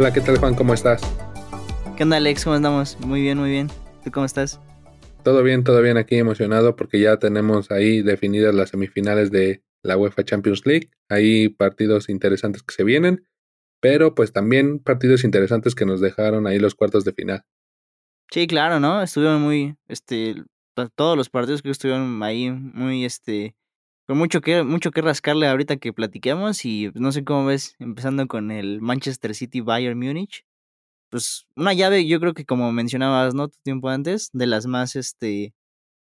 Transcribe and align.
Hola, 0.00 0.14
¿qué 0.14 0.22
tal 0.22 0.38
Juan? 0.38 0.54
¿Cómo 0.54 0.72
estás? 0.72 1.02
¿Qué 1.94 2.04
onda 2.04 2.16
Alex? 2.16 2.44
¿Cómo 2.44 2.56
andamos? 2.56 2.98
Muy 3.00 3.20
bien, 3.20 3.36
muy 3.36 3.50
bien. 3.50 3.68
¿Tú 4.02 4.10
cómo 4.10 4.24
estás? 4.24 4.58
Todo 5.22 5.42
bien, 5.42 5.62
todo 5.62 5.82
bien 5.82 5.98
aquí 5.98 6.16
emocionado 6.16 6.74
porque 6.74 6.98
ya 6.98 7.18
tenemos 7.18 7.70
ahí 7.70 8.00
definidas 8.00 8.54
las 8.54 8.70
semifinales 8.70 9.30
de 9.30 9.62
la 9.82 9.98
UEFA 9.98 10.24
Champions 10.24 10.64
League. 10.64 10.88
Hay 11.10 11.50
partidos 11.50 12.08
interesantes 12.08 12.62
que 12.62 12.74
se 12.74 12.82
vienen, 12.82 13.26
pero 13.80 14.14
pues 14.14 14.32
también 14.32 14.78
partidos 14.78 15.22
interesantes 15.22 15.74
que 15.74 15.84
nos 15.84 16.00
dejaron 16.00 16.46
ahí 16.46 16.58
los 16.58 16.74
cuartos 16.74 17.04
de 17.04 17.12
final. 17.12 17.44
Sí, 18.30 18.46
claro, 18.46 18.80
¿no? 18.80 19.02
Estuvieron 19.02 19.42
muy, 19.42 19.76
este, 19.86 20.34
todos 20.94 21.14
los 21.14 21.28
partidos 21.28 21.60
que 21.60 21.68
estuvieron 21.68 22.22
ahí 22.22 22.50
muy, 22.50 23.04
este, 23.04 23.54
con 24.10 24.18
mucho 24.18 24.40
que, 24.40 24.64
mucho 24.64 24.90
que 24.90 25.02
rascarle 25.02 25.46
ahorita 25.46 25.76
que 25.76 25.92
platiquemos 25.92 26.64
y 26.64 26.90
no 26.94 27.12
sé 27.12 27.22
cómo 27.22 27.46
ves, 27.46 27.76
empezando 27.78 28.26
con 28.26 28.50
el 28.50 28.80
Manchester 28.80 29.36
City 29.36 29.60
Bayern 29.60 29.96
Múnich. 29.96 30.44
Pues 31.10 31.46
una 31.54 31.74
llave, 31.74 32.04
yo 32.08 32.18
creo 32.18 32.34
que 32.34 32.44
como 32.44 32.72
mencionabas, 32.72 33.34
¿no? 33.34 33.46
Tu 33.46 33.58
tiempo 33.62 33.88
antes, 33.88 34.30
de 34.32 34.48
las 34.48 34.66
más, 34.66 34.96
este, 34.96 35.54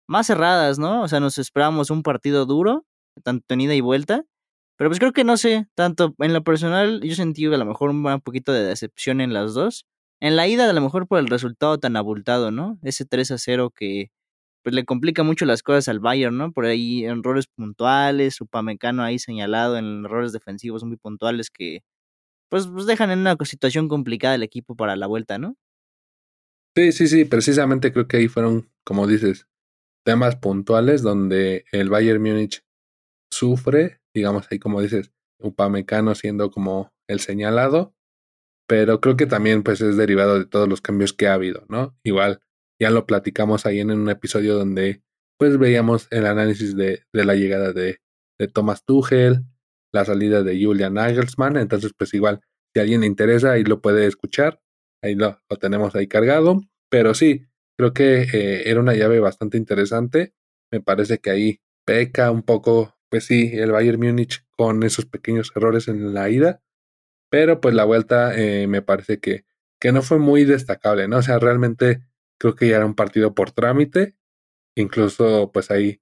más 0.06 0.28
cerradas, 0.28 0.78
¿no? 0.78 1.02
O 1.02 1.08
sea, 1.08 1.20
nos 1.20 1.40
esperábamos 1.40 1.90
un 1.90 2.04
partido 2.04 2.46
duro, 2.46 2.86
tanto 3.24 3.56
en 3.56 3.62
ida 3.62 3.74
y 3.74 3.82
vuelta. 3.82 4.24
Pero 4.78 4.92
pues 4.92 5.00
creo 5.00 5.12
que 5.12 5.24
no 5.24 5.36
sé, 5.36 5.68
tanto 5.74 6.14
en 6.20 6.34
lo 6.34 6.44
personal, 6.44 7.02
yo 7.02 7.16
sentí 7.16 7.48
a 7.48 7.58
lo 7.58 7.66
mejor 7.66 7.90
un 7.90 8.22
poquito 8.22 8.54
de 8.54 8.66
decepción 8.66 9.20
en 9.20 9.34
las 9.34 9.56
dos. 9.56 9.88
En 10.20 10.36
la 10.36 10.48
ida, 10.48 10.70
a 10.70 10.74
lo 10.74 10.82
mejor 10.82 11.08
por 11.08 11.18
el 11.18 11.28
resultado 11.28 11.80
tan 11.80 11.96
abultado, 11.98 12.52
¿no? 12.52 12.78
Ese 12.84 13.06
3 13.06 13.32
a 13.32 13.40
0 13.40 13.74
que 13.76 14.12
pues 14.66 14.74
le 14.74 14.84
complica 14.84 15.22
mucho 15.22 15.46
las 15.46 15.62
cosas 15.62 15.88
al 15.90 16.00
Bayern, 16.00 16.40
¿no? 16.40 16.52
Por 16.52 16.66
ahí 16.66 17.06
errores 17.06 17.46
puntuales, 17.46 18.42
Upamecano 18.42 19.04
ahí 19.04 19.20
señalado 19.20 19.78
en 19.78 20.04
errores 20.04 20.32
defensivos 20.32 20.84
muy 20.84 20.98
puntuales 20.98 21.52
que 21.52 21.84
pues, 22.50 22.66
pues 22.66 22.88
dejan 22.88 23.12
en 23.12 23.20
una 23.20 23.38
situación 23.44 23.88
complicada 23.88 24.34
el 24.34 24.42
equipo 24.42 24.76
para 24.76 24.96
la 24.96 25.06
vuelta, 25.06 25.38
¿no? 25.38 25.56
Sí, 26.76 26.92
sí, 26.94 27.08
sí, 27.08 27.26
precisamente 27.26 27.94
creo 27.94 28.08
que 28.08 28.18
ahí 28.18 28.28
fueron, 28.28 28.68
como 28.84 29.06
dices, 29.06 29.48
temas 30.04 30.36
puntuales 30.36 31.04
donde 31.04 31.66
el 31.72 31.92
Bayern 31.92 32.24
Múnich 32.24 32.66
sufre, 33.32 34.02
digamos 34.16 34.48
ahí 34.50 34.58
como 34.58 34.82
dices, 34.82 35.12
Upamecano 35.38 36.16
siendo 36.16 36.50
como 36.50 36.92
el 37.08 37.20
señalado, 37.20 37.94
pero 38.68 39.00
creo 39.00 39.16
que 39.16 39.28
también 39.28 39.62
pues 39.62 39.82
es 39.82 39.96
derivado 39.96 40.40
de 40.40 40.48
todos 40.48 40.68
los 40.68 40.82
cambios 40.82 41.14
que 41.14 41.28
ha 41.28 41.36
habido, 41.36 41.68
¿no? 41.70 41.96
Igual 42.02 42.42
ya 42.80 42.90
lo 42.90 43.06
platicamos 43.06 43.66
ahí 43.66 43.80
en 43.80 43.92
un 43.92 44.10
episodio 44.10 44.56
donde 44.56 45.02
pues 45.38 45.58
veíamos 45.58 46.08
el 46.12 46.26
análisis 46.26 46.76
de, 46.76 47.04
de 47.12 47.26
la 47.26 47.36
llegada 47.36 47.74
de, 47.74 48.00
de 48.40 48.48
Thomas 48.48 48.84
Tuchel, 48.86 49.44
la 49.92 50.06
salida 50.06 50.44
de 50.44 50.64
Julian 50.64 50.94
Nagelsmann, 50.96 51.58
entonces 51.58 51.92
pues 51.98 52.14
igual 52.14 52.42
si 52.74 52.80
a 52.80 52.84
alguien 52.84 53.02
le 53.02 53.08
interesa 53.08 53.52
ahí 53.52 53.64
lo 53.64 53.82
puede 53.82 54.06
escuchar, 54.08 54.62
ahí 55.02 55.16
lo, 55.16 55.42
lo 55.50 55.58
tenemos 55.58 55.96
ahí 55.96 56.08
cargado, 56.08 56.62
pero 56.90 57.14
sí, 57.14 57.46
creo 57.78 57.94
que 57.94 58.24
eh, 58.24 58.70
era 58.70 58.80
una 58.80 58.94
llave 58.94 59.20
bastante 59.20 59.58
interesante, 59.58 60.34
me 60.72 60.82
parece 60.82 61.20
que 61.20 61.30
ahí 61.30 61.62
peca 61.86 62.32
un 62.32 62.44
poco, 62.44 62.98
pues 63.10 63.26
sí, 63.26 63.52
el 63.54 63.72
Bayern 63.72 64.00
Múnich 64.00 64.46
con 64.58 64.84
esos 64.84 65.06
pequeños 65.06 65.52
errores 65.56 65.88
en 65.88 66.14
la 66.14 66.30
ida, 66.30 66.62
pero 67.30 67.62
pues 67.62 67.76
la 67.76 67.86
vuelta 67.86 68.38
eh, 68.38 68.68
me 68.68 68.82
parece 68.82 69.20
que, 69.20 69.46
que 69.80 69.92
no 69.92 70.02
fue 70.02 70.20
muy 70.20 70.46
destacable, 70.46 71.08
¿no? 71.08 71.18
O 71.18 71.22
sea, 71.22 71.40
realmente 71.40 72.02
creo 72.40 72.56
que 72.56 72.70
ya 72.70 72.78
era 72.78 72.86
un 72.86 72.96
partido 72.96 73.34
por 73.34 73.52
trámite, 73.52 74.16
incluso 74.76 75.52
pues 75.52 75.72
ahí 75.72 76.02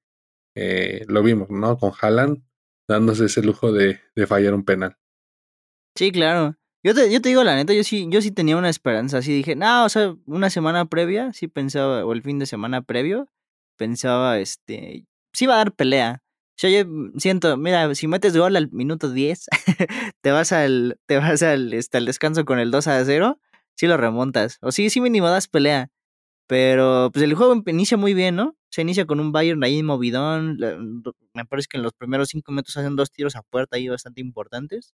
eh, 0.55 1.05
lo 1.07 1.23
vimos, 1.23 1.49
¿no? 1.49 1.77
Con 1.77 1.91
Haaland 1.99 2.43
dándose 2.87 3.25
ese 3.25 3.41
lujo 3.41 3.71
de, 3.71 3.99
fallar 4.27 4.53
un 4.53 4.65
penal. 4.65 4.97
Sí, 5.95 6.11
claro. 6.11 6.55
Yo 6.83 6.93
te, 6.93 7.11
yo 7.11 7.21
te 7.21 7.29
digo 7.29 7.43
la 7.43 7.55
neta, 7.55 7.73
yo 7.73 7.83
sí, 7.83 8.07
yo 8.09 8.21
sí 8.21 8.31
tenía 8.31 8.57
una 8.57 8.69
esperanza, 8.69 9.19
así 9.19 9.33
dije, 9.33 9.55
no, 9.55 9.85
o 9.85 9.89
sea, 9.89 10.15
una 10.25 10.49
semana 10.49 10.85
previa, 10.85 11.31
sí 11.31 11.47
pensaba, 11.47 12.05
o 12.05 12.11
el 12.11 12.21
fin 12.23 12.39
de 12.39 12.45
semana 12.45 12.81
previo, 12.81 13.29
pensaba, 13.77 14.37
este, 14.39 15.05
sí 15.31 15.45
va 15.45 15.55
a 15.55 15.57
dar 15.57 15.73
pelea. 15.73 16.21
O 16.55 16.55
sea, 16.57 16.69
yo 16.69 16.87
siento, 17.17 17.57
mira, 17.57 17.95
si 17.95 18.07
metes 18.07 18.35
gol 18.35 18.55
al 18.57 18.69
minuto 18.71 19.09
10, 19.09 19.47
te 20.21 20.31
vas 20.31 20.51
al, 20.51 20.99
te 21.07 21.17
vas 21.17 21.41
al, 21.41 21.73
este, 21.73 21.97
al 21.97 22.05
descanso 22.05 22.45
con 22.45 22.59
el 22.59 22.69
2 22.69 22.87
a 22.87 23.05
0, 23.05 23.39
sí 23.75 23.87
lo 23.87 23.97
remontas. 23.97 24.57
O 24.61 24.71
sí, 24.71 24.89
sí 24.89 25.01
mínimo 25.01 25.29
das 25.29 25.47
pelea. 25.47 25.89
Pero 26.53 27.09
pues 27.11 27.23
el 27.25 27.33
juego 27.33 27.63
inicia 27.65 27.97
muy 27.97 28.13
bien, 28.13 28.35
¿no? 28.35 28.55
Se 28.69 28.83
inicia 28.83 29.07
con 29.07 29.19
un 29.19 29.31
Bayern 29.31 29.63
ahí 29.63 29.81
movidón. 29.81 30.57
Me 31.33 31.45
parece 31.45 31.67
que 31.67 31.77
en 31.77 31.83
los 31.83 31.93
primeros 31.93 32.29
cinco 32.29 32.51
metros 32.51 32.77
hacen 32.77 32.95
dos 32.95 33.09
tiros 33.09 33.35
a 33.35 33.41
puerta 33.41 33.77
ahí 33.77 33.87
bastante 33.87 34.21
importantes. 34.21 34.93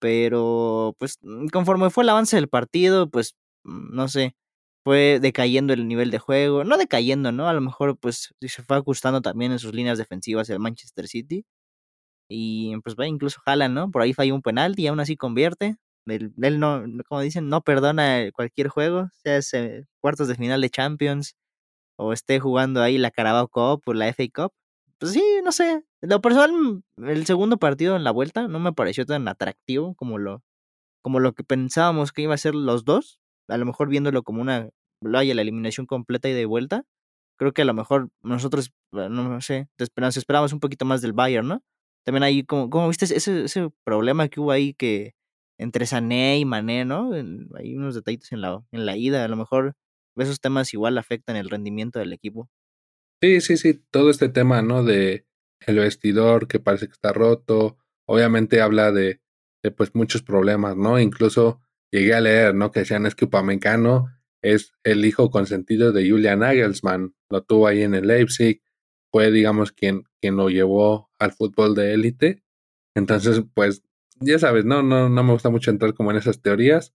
Pero 0.00 0.94
pues 0.98 1.18
mm, 1.22 1.48
conforme 1.48 1.90
fue 1.90 2.04
el 2.04 2.10
avance 2.10 2.36
del 2.36 2.48
partido, 2.48 3.10
pues 3.10 3.34
mm, 3.64 3.94
no 3.96 4.08
sé, 4.08 4.36
fue 4.84 5.20
decayendo 5.20 5.72
el 5.74 5.88
nivel 5.88 6.10
de 6.10 6.18
juego. 6.18 6.64
No 6.64 6.76
decayendo, 6.78 7.32
¿no? 7.32 7.48
A 7.48 7.54
lo 7.54 7.62
mejor 7.62 7.98
pues 7.98 8.34
se 8.40 8.62
fue 8.62 8.76
ajustando 8.76 9.22
también 9.22 9.52
en 9.52 9.60
sus 9.60 9.74
líneas 9.74 9.98
defensivas 9.98 10.50
el 10.50 10.60
Manchester 10.60 11.08
City. 11.08 11.46
Y 12.28 12.76
pues 12.82 12.96
va, 12.96 13.06
incluso 13.08 13.40
jalan, 13.44 13.74
¿no? 13.74 13.90
Por 13.90 14.02
ahí 14.02 14.12
falló 14.14 14.34
un 14.34 14.42
penalti 14.42 14.82
y 14.84 14.86
aún 14.88 15.00
así 15.00 15.16
convierte. 15.16 15.76
Él, 16.06 16.32
no, 16.60 16.84
como 17.08 17.20
dicen, 17.20 17.48
no 17.48 17.62
perdona 17.62 18.30
cualquier 18.32 18.68
juego, 18.68 19.08
sea 19.22 19.40
cuartos 20.00 20.28
de 20.28 20.34
final 20.34 20.60
de 20.60 20.70
Champions 20.70 21.34
o 21.96 22.12
esté 22.12 22.40
jugando 22.40 22.82
ahí 22.82 22.98
la 22.98 23.10
Carabao 23.10 23.48
Cup 23.48 23.82
o 23.86 23.94
la 23.94 24.08
FA 24.08 24.24
Cup. 24.34 24.52
Pues 24.98 25.12
sí, 25.12 25.22
no 25.44 25.52
sé. 25.52 25.84
Lo 26.00 26.20
personal, 26.20 26.82
el 26.98 27.26
segundo 27.26 27.58
partido 27.58 27.96
en 27.96 28.04
la 28.04 28.10
vuelta 28.10 28.48
no 28.48 28.58
me 28.60 28.72
pareció 28.72 29.06
tan 29.06 29.26
atractivo 29.28 29.94
como 29.94 30.18
lo, 30.18 30.42
como 31.02 31.20
lo 31.20 31.34
que 31.34 31.44
pensábamos 31.44 32.12
que 32.12 32.22
iba 32.22 32.34
a 32.34 32.38
ser 32.38 32.54
los 32.54 32.84
dos. 32.84 33.20
A 33.48 33.58
lo 33.58 33.66
mejor 33.66 33.88
viéndolo 33.88 34.22
como 34.22 34.42
una, 34.42 34.70
vaya, 35.00 35.34
la 35.34 35.42
eliminación 35.42 35.86
completa 35.86 36.28
y 36.28 36.32
de 36.32 36.46
vuelta. 36.46 36.84
Creo 37.38 37.52
que 37.52 37.62
a 37.62 37.64
lo 37.66 37.74
mejor 37.74 38.10
nosotros, 38.22 38.72
eh, 38.92 39.08
no 39.10 39.40
sé, 39.40 39.68
nos 39.96 40.16
esperábamos 40.16 40.52
un 40.52 40.60
poquito 40.60 40.84
más 40.84 41.02
del 41.02 41.12
Bayern, 41.12 41.48
¿no? 41.48 41.62
También 42.04 42.22
ahí, 42.22 42.44
como, 42.44 42.70
como 42.70 42.88
viste 42.88 43.06
ese, 43.06 43.44
ese 43.44 43.70
problema 43.84 44.28
que 44.28 44.40
hubo 44.40 44.52
ahí 44.52 44.74
que 44.74 45.14
entre 45.58 45.86
Sané 45.86 46.38
y 46.38 46.44
Mané, 46.44 46.84
¿no? 46.84 47.12
hay 47.12 47.76
unos 47.76 47.94
detallitos 47.94 48.32
en 48.32 48.40
la, 48.40 48.62
en 48.72 48.86
la 48.86 48.96
ida, 48.96 49.24
a 49.24 49.28
lo 49.28 49.36
mejor 49.36 49.74
esos 50.16 50.40
temas 50.40 50.72
igual 50.74 50.98
afectan 50.98 51.36
el 51.36 51.50
rendimiento 51.50 51.98
del 51.98 52.12
equipo. 52.12 52.48
Sí, 53.20 53.40
sí, 53.40 53.56
sí, 53.56 53.82
todo 53.90 54.10
este 54.10 54.28
tema, 54.28 54.62
¿no? 54.62 54.84
De 54.84 55.26
el 55.66 55.76
vestidor 55.76 56.46
que 56.46 56.60
parece 56.60 56.86
que 56.86 56.92
está 56.92 57.12
roto, 57.12 57.78
obviamente 58.06 58.60
habla 58.60 58.92
de, 58.92 59.20
de 59.62 59.70
pues 59.70 59.94
muchos 59.94 60.22
problemas, 60.22 60.76
¿no? 60.76 61.00
Incluso 61.00 61.60
llegué 61.90 62.14
a 62.14 62.20
leer, 62.20 62.54
¿no? 62.54 62.70
Que 62.70 62.80
decían 62.80 63.06
es 63.06 63.14
que 63.14 63.24
Upamecano 63.24 64.06
es 64.42 64.74
el 64.84 65.04
hijo 65.04 65.30
consentido 65.30 65.92
de 65.92 66.08
Julian 66.08 66.40
Nagelsmann, 66.40 67.14
lo 67.30 67.42
tuvo 67.42 67.66
ahí 67.66 67.82
en 67.82 67.94
el 67.94 68.06
Leipzig, 68.06 68.62
fue, 69.10 69.30
digamos, 69.30 69.72
quien, 69.72 70.04
quien 70.20 70.36
lo 70.36 70.50
llevó 70.50 71.10
al 71.18 71.32
fútbol 71.32 71.74
de 71.74 71.94
élite. 71.94 72.42
Entonces, 72.94 73.42
pues 73.54 73.82
ya 74.24 74.38
sabes, 74.38 74.64
no, 74.64 74.82
no, 74.82 75.08
no 75.08 75.22
me 75.24 75.32
gusta 75.32 75.50
mucho 75.50 75.70
entrar 75.70 75.94
como 75.94 76.10
en 76.10 76.18
esas 76.18 76.40
teorías, 76.40 76.94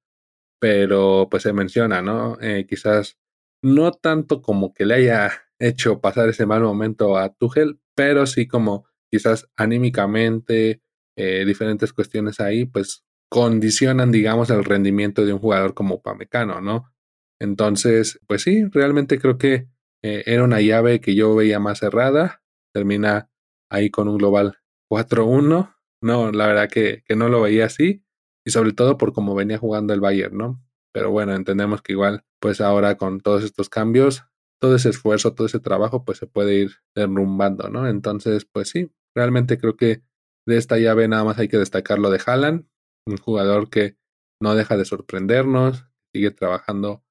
pero 0.60 1.28
pues 1.30 1.44
se 1.44 1.54
menciona, 1.54 2.02
¿no? 2.02 2.38
Eh, 2.42 2.66
quizás 2.68 3.18
no 3.64 3.92
tanto 3.92 4.42
como 4.42 4.74
que 4.74 4.86
le 4.86 4.96
haya 4.96 5.32
hecho 5.60 6.02
pasar 6.02 6.30
ese 6.30 6.46
mal 6.46 6.62
momento 6.62 7.18
a 7.18 7.34
Tuchel, 7.34 7.80
pero 7.96 8.26
sí 8.26 8.48
como 8.48 8.86
quizás 9.12 9.50
anímicamente, 9.56 10.82
eh, 11.18 11.44
diferentes 11.46 11.94
cuestiones 11.94 12.40
ahí, 12.40 12.66
pues 12.66 13.04
condicionan, 13.30 14.12
digamos, 14.12 14.50
el 14.50 14.64
rendimiento 14.64 15.26
de 15.26 15.34
un 15.34 15.40
jugador 15.40 15.74
como 15.74 16.02
Pamecano, 16.02 16.62
¿no? 16.62 16.92
Entonces, 17.40 18.20
pues 18.28 18.44
sí, 18.44 18.66
realmente 18.66 19.20
creo 19.20 19.38
que 19.38 19.68
eh, 20.04 20.24
era 20.26 20.44
una 20.44 20.62
llave 20.62 21.00
que 21.02 21.16
yo 21.16 21.36
veía 21.36 21.60
más 21.60 21.80
cerrada, 21.80 22.42
termina 22.74 23.30
ahí 23.70 23.90
con 23.90 24.08
un 24.08 24.18
global 24.18 24.58
4-1 24.90 25.79
no, 26.02 26.32
la 26.32 26.48
verdad 26.48 26.70
que, 26.70 27.04
que, 27.06 27.16
no 27.16 27.30
lo 27.30 27.42
veía 27.42 27.66
así 27.66 28.04
y 28.46 28.52
sobre 28.52 28.74
todo 28.74 28.98
por 28.98 29.14
cómo 29.14 29.36
venía 29.36 29.58
jugando 29.58 29.94
el 29.94 30.02
Bayern, 30.02 30.38
¿no? 30.38 30.64
Pero 30.94 31.12
bueno, 31.12 31.36
entendemos 31.36 31.82
que 31.82 31.94
igual, 31.94 32.26
pues 32.40 32.62
ahora 32.62 32.98
con 32.98 33.20
todos 33.22 33.44
estos 33.44 33.70
cambios, 33.70 34.24
todo 34.60 34.76
ese 34.76 34.90
esfuerzo, 34.90 35.34
todo 35.34 35.48
ese 35.48 35.60
trabajo, 35.60 36.04
pues 36.06 36.18
se 36.18 36.28
puede 36.28 36.56
ir 36.56 36.72
derrumbando, 36.96 37.70
¿no? 37.70 37.88
Entonces, 37.88 38.46
pues 38.46 38.70
sí, 38.70 38.92
realmente 39.16 39.58
creo 39.58 39.76
que 39.76 40.04
de 40.48 40.58
esta 40.58 40.78
llave 40.78 41.08
nada 41.08 41.24
más 41.24 41.40
hay 41.40 41.48
que 41.48 41.58
destacar 41.58 42.00
lo 42.00 42.10
de 42.10 42.22
Haaland, 42.26 42.68
un 43.06 43.18
jugador 43.18 43.70
que 43.70 43.98
no 44.42 44.56
deja 44.56 44.78
de 44.78 44.86
sorprendernos, 44.86 45.86
sigue 46.14 46.32
trabajando 46.32 47.04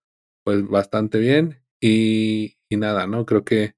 pues 0.45 0.67
bastante 0.67 1.19
bien 1.19 1.63
y, 1.81 2.59
y 2.71 2.77
nada, 2.77 3.07
¿no? 3.07 3.27
Creo 3.27 3.45
que 3.45 3.75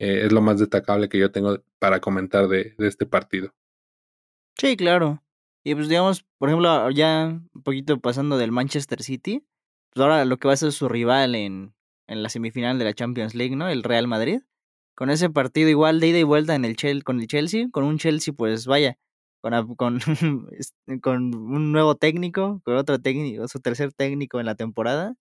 eh, 0.00 0.26
es 0.26 0.32
lo 0.32 0.40
más 0.40 0.58
destacable 0.58 1.08
que 1.08 1.18
yo 1.18 1.30
tengo 1.30 1.62
para 1.78 2.00
comentar 2.00 2.48
de, 2.48 2.74
de 2.78 2.88
este 2.88 3.06
partido. 3.06 3.54
Sí, 4.58 4.76
claro. 4.76 5.22
Y 5.64 5.74
pues 5.74 5.88
digamos, 5.88 6.24
por 6.38 6.48
ejemplo, 6.48 6.90
ya 6.90 7.26
un 7.54 7.62
poquito 7.62 7.98
pasando 8.00 8.36
del 8.36 8.52
Manchester 8.52 9.02
City, 9.02 9.44
pues 9.90 10.02
ahora 10.02 10.24
lo 10.24 10.36
que 10.38 10.48
va 10.48 10.54
a 10.54 10.56
ser 10.56 10.72
su 10.72 10.88
rival 10.88 11.34
en, 11.34 11.74
en 12.06 12.22
la 12.22 12.28
semifinal 12.28 12.78
de 12.78 12.84
la 12.84 12.92
Champions 12.94 13.34
League, 13.34 13.56
¿no? 13.56 13.68
El 13.68 13.82
Real 13.82 14.06
Madrid. 14.06 14.42
Con 14.94 15.10
ese 15.10 15.28
partido 15.30 15.68
igual 15.68 15.98
de 16.00 16.08
ida 16.08 16.18
y 16.18 16.22
vuelta 16.22 16.54
en 16.54 16.64
el 16.64 16.76
Chel 16.76 17.02
con 17.02 17.20
el 17.20 17.26
Chelsea, 17.26 17.66
con 17.72 17.82
un 17.84 17.98
Chelsea, 17.98 18.32
pues 18.32 18.66
vaya, 18.66 18.96
con, 19.40 19.74
con, 19.74 19.98
con 21.02 21.34
un 21.34 21.72
nuevo 21.72 21.96
técnico, 21.96 22.60
con 22.64 22.76
otro 22.76 23.00
técnico, 23.00 23.48
su 23.48 23.58
tercer 23.60 23.92
técnico 23.92 24.38
en 24.38 24.46
la 24.46 24.54
temporada. 24.54 25.14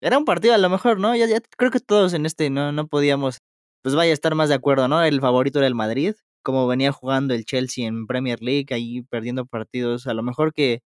Era 0.00 0.18
un 0.18 0.24
partido 0.24 0.54
a 0.54 0.58
lo 0.58 0.68
mejor, 0.70 0.98
¿no? 1.00 1.14
Ya, 1.16 1.26
ya 1.26 1.40
creo 1.56 1.70
que 1.70 1.80
todos 1.80 2.12
en 2.14 2.26
este 2.26 2.50
no, 2.50 2.72
no 2.72 2.86
podíamos, 2.88 3.40
pues 3.82 3.94
vaya 3.94 4.10
a 4.10 4.14
estar 4.14 4.34
más 4.34 4.48
de 4.48 4.54
acuerdo, 4.56 4.88
¿no? 4.88 5.02
El 5.02 5.20
favorito 5.20 5.58
era 5.58 5.66
el 5.68 5.74
Madrid, 5.74 6.14
como 6.46 6.68
venía 6.68 6.92
jugando 6.92 7.34
el 7.34 7.44
Chelsea 7.44 7.88
en 7.88 8.06
Premier 8.06 8.40
League, 8.40 8.68
ahí 8.70 9.02
perdiendo 9.02 9.46
partidos, 9.46 10.06
a 10.06 10.14
lo 10.14 10.22
mejor 10.22 10.54
que 10.54 10.80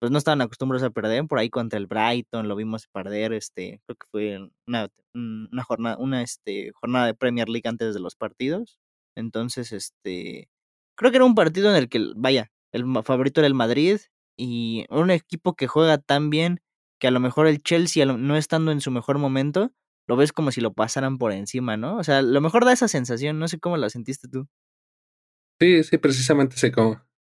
pues 0.00 0.12
no 0.12 0.18
estaban 0.18 0.40
acostumbrados 0.42 0.84
a 0.86 0.90
perder, 0.90 1.26
por 1.26 1.40
ahí 1.40 1.50
contra 1.50 1.76
el 1.80 1.88
Brighton 1.88 2.46
lo 2.46 2.54
vimos 2.54 2.86
perder, 2.86 3.32
este, 3.32 3.80
creo 3.84 3.96
que 3.96 4.06
fue 4.12 4.50
una, 4.68 4.88
una 5.12 5.64
jornada, 5.64 5.96
una 5.98 6.22
este, 6.22 6.70
jornada 6.74 7.06
de 7.06 7.14
Premier 7.14 7.48
League 7.48 7.68
antes 7.68 7.94
de 7.94 8.00
los 8.00 8.14
partidos. 8.14 8.78
Entonces, 9.16 9.72
este, 9.72 10.48
creo 10.96 11.10
que 11.10 11.16
era 11.16 11.24
un 11.24 11.34
partido 11.34 11.68
en 11.70 11.76
el 11.76 11.88
que, 11.88 12.12
vaya, 12.14 12.52
el 12.72 12.84
favorito 13.02 13.40
era 13.40 13.48
el 13.48 13.54
Madrid 13.54 13.98
y 14.38 14.86
un 14.88 15.10
equipo 15.10 15.56
que 15.56 15.66
juega 15.66 15.98
tan 15.98 16.30
bien 16.30 16.60
que 17.00 17.08
a 17.08 17.10
lo 17.10 17.18
mejor 17.18 17.48
el 17.48 17.60
Chelsea, 17.60 18.06
no 18.06 18.36
estando 18.36 18.70
en 18.70 18.80
su 18.80 18.92
mejor 18.92 19.18
momento, 19.18 19.72
lo 20.06 20.14
ves 20.14 20.32
como 20.32 20.52
si 20.52 20.60
lo 20.60 20.72
pasaran 20.72 21.18
por 21.18 21.32
encima, 21.32 21.76
¿no? 21.76 21.96
O 21.96 22.04
sea, 22.04 22.22
lo 22.22 22.40
mejor 22.40 22.64
da 22.64 22.72
esa 22.72 22.86
sensación, 22.86 23.40
no 23.40 23.48
sé 23.48 23.58
cómo 23.58 23.76
la 23.76 23.90
sentiste 23.90 24.28
tú. 24.28 24.46
Sí, 25.62 25.84
sí, 25.84 25.96
precisamente 25.96 26.56
se, 26.56 26.72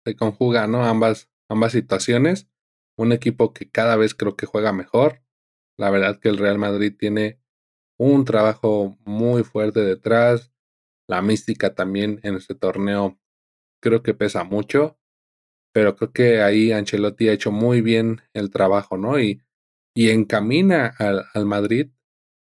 se 0.05 0.15
conjuga. 0.15 0.63
Ambas, 0.63 1.29
ambas 1.49 1.73
situaciones 1.73 2.47
un 2.97 3.11
equipo 3.11 3.51
que 3.53 3.69
cada 3.69 3.97
vez 3.97 4.15
creo 4.15 4.37
que 4.37 4.45
juega 4.45 4.71
mejor. 4.71 5.21
La 5.77 5.89
verdad 5.89 6.21
que 6.21 6.29
el 6.29 6.37
Real 6.37 6.57
Madrid 6.57 6.95
tiene 6.97 7.41
un 7.97 8.23
trabajo 8.23 8.97
muy 9.03 9.43
fuerte 9.43 9.81
detrás. 9.81 10.53
La 11.05 11.21
mística 11.21 11.75
también 11.75 12.21
en 12.23 12.35
este 12.35 12.55
torneo 12.55 13.19
creo 13.81 14.03
que 14.03 14.13
pesa 14.13 14.45
mucho. 14.45 14.97
Pero 15.73 15.97
creo 15.97 16.13
que 16.13 16.41
ahí 16.41 16.71
Ancelotti 16.71 17.27
ha 17.27 17.33
hecho 17.33 17.51
muy 17.51 17.81
bien 17.81 18.21
el 18.33 18.51
trabajo, 18.51 18.95
¿no? 18.97 19.19
Y, 19.19 19.41
y 19.93 20.11
encamina 20.11 20.87
al, 20.97 21.25
al 21.33 21.45
Madrid 21.45 21.91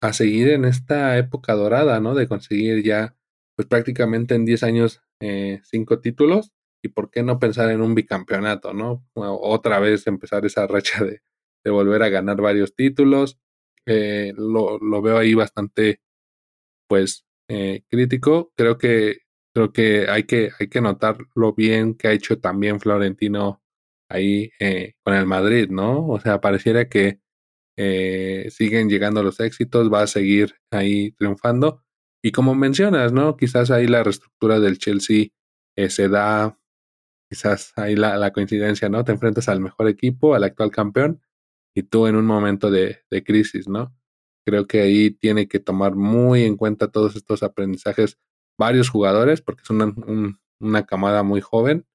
a 0.00 0.12
seguir 0.12 0.50
en 0.50 0.66
esta 0.66 1.18
época 1.18 1.54
dorada, 1.54 1.98
¿no? 1.98 2.14
De 2.14 2.28
conseguir 2.28 2.84
ya, 2.84 3.16
pues 3.56 3.66
prácticamente 3.66 4.36
en 4.36 4.44
10 4.44 4.62
años, 4.62 5.02
eh, 5.20 5.60
cinco 5.64 6.00
títulos 6.00 6.52
y 6.82 6.88
por 6.88 7.10
qué 7.10 7.22
no 7.22 7.38
pensar 7.38 7.70
en 7.70 7.82
un 7.82 7.94
bicampeonato, 7.94 8.72
¿no? 8.72 9.04
otra 9.14 9.78
vez 9.80 10.06
empezar 10.06 10.44
esa 10.46 10.66
racha 10.66 11.04
de, 11.04 11.20
volver 11.70 12.02
a 12.02 12.08
ganar 12.08 12.40
varios 12.40 12.74
títulos. 12.74 13.38
Eh, 13.86 14.32
lo, 14.36 14.78
veo 15.02 15.18
ahí 15.18 15.34
bastante, 15.34 16.00
pues, 16.88 17.26
eh, 17.48 17.84
crítico. 17.88 18.52
Creo 18.56 18.78
que, 18.78 19.18
creo 19.54 19.72
que 19.72 20.06
hay 20.08 20.24
que, 20.24 20.50
hay 20.58 20.68
que 20.68 20.80
notar 20.80 21.18
lo 21.34 21.54
bien 21.54 21.94
que 21.94 22.08
ha 22.08 22.12
hecho 22.12 22.40
también 22.40 22.80
Florentino 22.80 23.62
ahí 24.08 24.52
eh, 24.60 24.94
con 25.04 25.14
el 25.14 25.26
Madrid, 25.26 25.68
¿no? 25.70 26.06
O 26.08 26.20
sea, 26.20 26.40
pareciera 26.40 26.88
que 26.88 27.20
siguen 28.50 28.90
llegando 28.90 29.22
los 29.22 29.40
éxitos, 29.40 29.90
va 29.90 30.02
a 30.02 30.06
seguir 30.06 30.56
ahí 30.70 31.12
triunfando. 31.12 31.82
Y 32.22 32.32
como 32.32 32.54
mencionas, 32.54 33.12
¿no? 33.12 33.36
Quizás 33.36 33.70
ahí 33.70 33.86
la 33.86 34.02
reestructura 34.02 34.60
del 34.60 34.78
Chelsea 34.78 35.28
se 35.88 36.08
da 36.08 36.58
quizás 37.30 37.72
ahí 37.76 37.94
la, 37.94 38.32
coincidencia, 38.32 38.88
¿no? 38.88 39.04
Te 39.04 39.12
enfrentas 39.12 39.48
al 39.48 39.60
mejor 39.60 39.88
equipo, 39.88 40.34
al 40.34 40.44
actual 40.44 40.70
campeón, 40.70 41.22
y 41.74 41.84
tú 41.84 42.06
en 42.06 42.16
un 42.16 42.26
momento 42.26 42.70
de, 42.70 43.04
crisis, 43.24 43.68
¿no? 43.68 43.94
Creo 44.44 44.66
que 44.66 44.80
ahí 44.80 45.10
tiene 45.12 45.46
que 45.46 45.60
tomar 45.60 45.94
muy 45.94 46.42
en 46.42 46.56
cuenta 46.56 46.90
todos 46.90 47.14
estos 47.14 47.42
aprendizajes 47.42 48.18
varios 48.58 48.90
jugadores, 48.90 49.42
porque 49.42 49.62
es 49.62 49.70
una, 49.70 49.94
una 50.58 50.86
camada 50.86 51.22
muy 51.22 51.40
joven. 51.40 51.86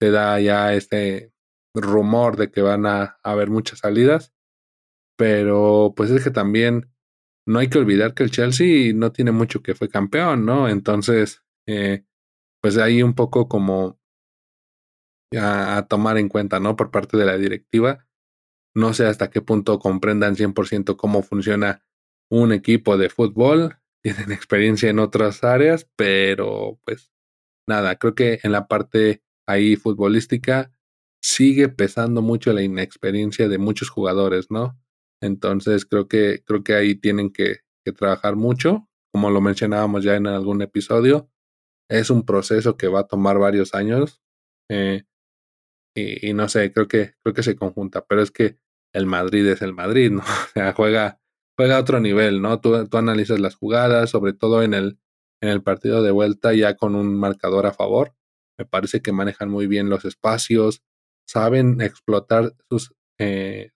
Te 0.00 0.10
da 0.10 0.40
ya 0.40 0.72
este 0.74 1.32
rumor 1.74 2.36
de 2.36 2.50
que 2.50 2.62
van 2.62 2.86
a, 2.86 3.18
haber 3.22 3.50
muchas 3.50 3.80
salidas, 3.80 4.32
pero 5.16 5.92
pues 5.94 6.10
es 6.10 6.24
que 6.24 6.30
también 6.30 6.90
no 7.46 7.58
hay 7.58 7.68
que 7.68 7.78
olvidar 7.78 8.14
que 8.14 8.22
el 8.22 8.30
Chelsea 8.30 8.92
no 8.94 9.12
tiene 9.12 9.32
mucho 9.32 9.62
que 9.62 9.74
fue 9.74 9.88
campeón, 9.88 10.44
¿no? 10.44 10.68
Entonces, 10.68 11.42
eh, 11.66 12.04
pues 12.62 12.78
ahí 12.78 13.02
un 13.02 13.14
poco 13.14 13.48
como 13.48 13.98
a, 15.38 15.86
tomar 15.88 16.18
en 16.18 16.28
cuenta, 16.28 16.60
¿no? 16.60 16.76
Por 16.76 16.90
parte 16.90 17.16
de 17.16 17.24
la 17.24 17.36
directiva. 17.36 18.06
No 18.74 18.94
sé 18.94 19.06
hasta 19.06 19.30
qué 19.30 19.40
punto 19.42 19.78
comprendan 19.78 20.36
100% 20.36 20.96
cómo 20.96 21.22
funciona 21.22 21.84
un 22.30 22.52
equipo 22.52 22.96
de 22.96 23.10
fútbol. 23.10 23.78
Tienen 24.02 24.32
experiencia 24.32 24.90
en 24.90 24.98
otras 24.98 25.44
áreas, 25.44 25.88
pero 25.96 26.80
pues 26.84 27.12
nada, 27.68 27.96
creo 27.96 28.14
que 28.14 28.40
en 28.42 28.52
la 28.52 28.66
parte 28.66 29.22
ahí 29.46 29.76
futbolística 29.76 30.72
sigue 31.22 31.68
pesando 31.68 32.22
mucho 32.22 32.52
la 32.52 32.62
inexperiencia 32.62 33.48
de 33.48 33.58
muchos 33.58 33.90
jugadores, 33.90 34.50
¿no? 34.50 34.78
Entonces 35.22 35.84
creo 35.86 36.08
que, 36.08 36.42
creo 36.44 36.64
que 36.64 36.74
ahí 36.74 36.94
tienen 36.94 37.32
que, 37.32 37.58
trabajar 37.98 38.36
mucho, 38.36 38.88
como 39.12 39.30
lo 39.30 39.40
mencionábamos 39.40 40.04
ya 40.04 40.14
en 40.14 40.28
algún 40.28 40.62
episodio. 40.62 41.28
Es 41.88 42.08
un 42.10 42.24
proceso 42.24 42.76
que 42.76 42.86
va 42.86 43.00
a 43.00 43.06
tomar 43.08 43.38
varios 43.38 43.74
años. 43.74 44.22
Eh, 44.70 45.02
y, 45.96 46.32
no 46.34 46.48
sé, 46.48 46.72
creo 46.72 46.86
que, 46.86 47.14
creo 47.22 47.34
que 47.34 47.42
se 47.42 47.56
conjunta, 47.56 48.04
pero 48.06 48.22
es 48.22 48.30
que 48.30 48.58
el 48.94 49.06
Madrid 49.06 49.44
es 49.48 49.62
el 49.62 49.72
Madrid, 49.74 50.12
¿no? 50.12 50.20
O 50.50 50.52
sea, 50.54 50.72
juega, 50.72 51.20
juega 51.58 51.78
a 51.78 51.80
otro 51.80 51.98
nivel, 51.98 52.42
¿no? 52.42 52.60
Tú, 52.60 52.86
tú 52.86 52.96
analizas 52.96 53.40
las 53.40 53.56
jugadas, 53.56 54.10
sobre 54.10 54.34
todo 54.34 54.62
en 54.62 54.74
el, 54.74 55.00
en 55.42 55.48
el 55.48 55.62
partido 55.62 56.02
de 56.02 56.12
vuelta, 56.12 56.54
ya 56.54 56.76
con 56.76 56.94
un 56.94 57.18
marcador 57.18 57.66
a 57.66 57.72
favor. 57.72 58.14
Me 58.56 58.66
parece 58.66 59.02
que 59.02 59.10
manejan 59.10 59.50
muy 59.50 59.66
bien 59.66 59.90
los 59.90 60.04
espacios, 60.04 60.84
saben 61.26 61.80
explotar 61.80 62.54
sus, 62.68 62.94
eh, 63.18 63.72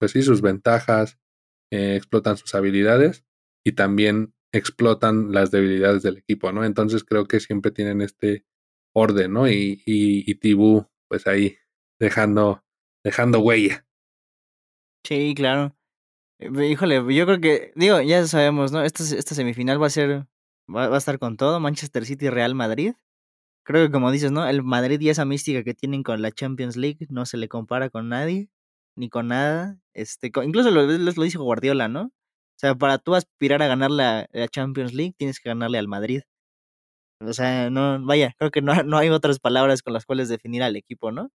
pues 0.00 0.12
sí, 0.12 0.22
sus 0.22 0.40
ventajas, 0.40 1.18
eh, 1.70 1.94
explotan 1.94 2.36
sus 2.36 2.54
habilidades 2.54 3.24
y 3.64 3.72
también 3.72 4.34
explotan 4.52 5.32
las 5.32 5.50
debilidades 5.50 6.02
del 6.02 6.18
equipo, 6.18 6.50
¿no? 6.50 6.64
Entonces 6.64 7.04
creo 7.04 7.26
que 7.26 7.38
siempre 7.38 7.70
tienen 7.70 8.00
este 8.00 8.44
orden, 8.92 9.34
¿no? 9.34 9.48
Y, 9.48 9.82
y, 9.86 10.28
y 10.28 10.34
Tibú 10.36 10.86
pues 11.08 11.26
ahí 11.26 11.58
dejando, 12.00 12.64
dejando 13.04 13.40
huella. 13.40 13.86
Sí, 15.04 15.34
claro. 15.36 15.76
Híjole, 16.40 17.14
yo 17.14 17.26
creo 17.26 17.40
que, 17.40 17.72
digo, 17.76 18.00
ya 18.00 18.26
sabemos, 18.26 18.72
¿no? 18.72 18.82
Esta, 18.82 19.02
esta 19.02 19.34
semifinal 19.34 19.80
va 19.80 19.88
a 19.88 19.90
ser, 19.90 20.26
va, 20.74 20.94
a 20.94 20.96
estar 20.96 21.18
con 21.18 21.36
todo, 21.36 21.60
Manchester 21.60 22.06
City 22.06 22.30
Real 22.30 22.54
Madrid. 22.54 22.94
Creo 23.64 23.84
que 23.86 23.92
como 23.92 24.10
dices, 24.10 24.32
¿no? 24.32 24.48
El 24.48 24.62
Madrid 24.62 24.98
y 25.00 25.10
esa 25.10 25.26
mística 25.26 25.62
que 25.62 25.74
tienen 25.74 26.02
con 26.02 26.22
la 26.22 26.32
Champions 26.32 26.76
League 26.76 27.06
no 27.10 27.26
se 27.26 27.36
le 27.36 27.48
compara 27.48 27.90
con 27.90 28.08
nadie, 28.08 28.48
ni 29.00 29.08
con 29.10 29.28
nada. 29.28 29.78
Este, 29.94 30.30
incluso 30.44 30.70
lo, 30.70 30.82
lo, 30.82 30.98
lo 30.98 31.22
dijo 31.22 31.42
Guardiola, 31.42 31.88
¿no? 31.88 32.04
O 32.04 32.60
sea, 32.60 32.74
para 32.76 32.98
tú 32.98 33.14
aspirar 33.14 33.62
a 33.62 33.68
ganar 33.68 33.90
la, 33.90 34.28
la 34.32 34.48
Champions 34.48 34.94
League, 34.94 35.14
tienes 35.18 35.40
que 35.40 35.48
ganarle 35.48 35.78
al 35.78 35.88
Madrid. 35.88 36.22
O 37.22 37.32
sea, 37.34 37.68
no, 37.70 38.02
vaya, 38.04 38.34
creo 38.38 38.50
que 38.50 38.62
no, 38.62 38.72
no 38.84 38.98
hay 38.98 39.08
otras 39.10 39.38
palabras 39.40 39.82
con 39.82 39.92
las 39.92 40.06
cuales 40.06 40.28
definir 40.28 40.62
al 40.62 40.76
equipo, 40.76 41.12
¿no? 41.12 41.30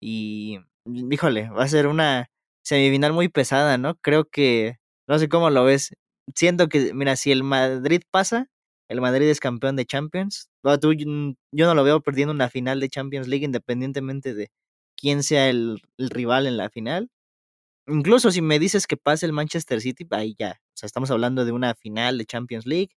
Y, 0.00 0.60
híjole, 0.86 1.50
va 1.50 1.64
a 1.64 1.68
ser 1.68 1.86
una 1.86 2.28
semifinal 2.64 3.12
muy 3.12 3.28
pesada, 3.28 3.78
¿no? 3.78 3.96
Creo 3.96 4.24
que, 4.26 4.78
no 5.08 5.18
sé 5.18 5.28
cómo 5.28 5.50
lo 5.50 5.64
ves. 5.64 5.94
Siento 6.34 6.68
que, 6.68 6.94
mira, 6.94 7.16
si 7.16 7.32
el 7.32 7.44
Madrid 7.44 8.02
pasa, 8.10 8.48
el 8.88 9.00
Madrid 9.00 9.28
es 9.28 9.40
campeón 9.40 9.76
de 9.76 9.86
Champions. 9.86 10.50
Tú, 10.80 10.94
yo 10.94 11.66
no 11.66 11.74
lo 11.74 11.84
veo 11.84 12.00
perdiendo 12.02 12.34
una 12.34 12.50
final 12.50 12.80
de 12.80 12.88
Champions 12.90 13.28
League 13.28 13.44
independientemente 13.44 14.34
de 14.34 14.50
quién 15.00 15.22
sea 15.22 15.48
el, 15.48 15.80
rival 15.98 16.46
en 16.46 16.56
la 16.56 16.70
final. 16.70 17.10
Incluso 17.86 18.30
si 18.30 18.42
me 18.42 18.58
dices 18.58 18.86
que 18.86 18.96
pase 18.96 19.26
el 19.26 19.32
Manchester 19.32 19.80
City, 19.80 20.06
ahí 20.10 20.36
ya. 20.38 20.60
O 20.60 20.76
sea, 20.76 20.86
estamos 20.86 21.10
hablando 21.10 21.44
de 21.44 21.52
una 21.52 21.74
final 21.74 22.18
de 22.18 22.26
Champions 22.26 22.66
League 22.66 22.90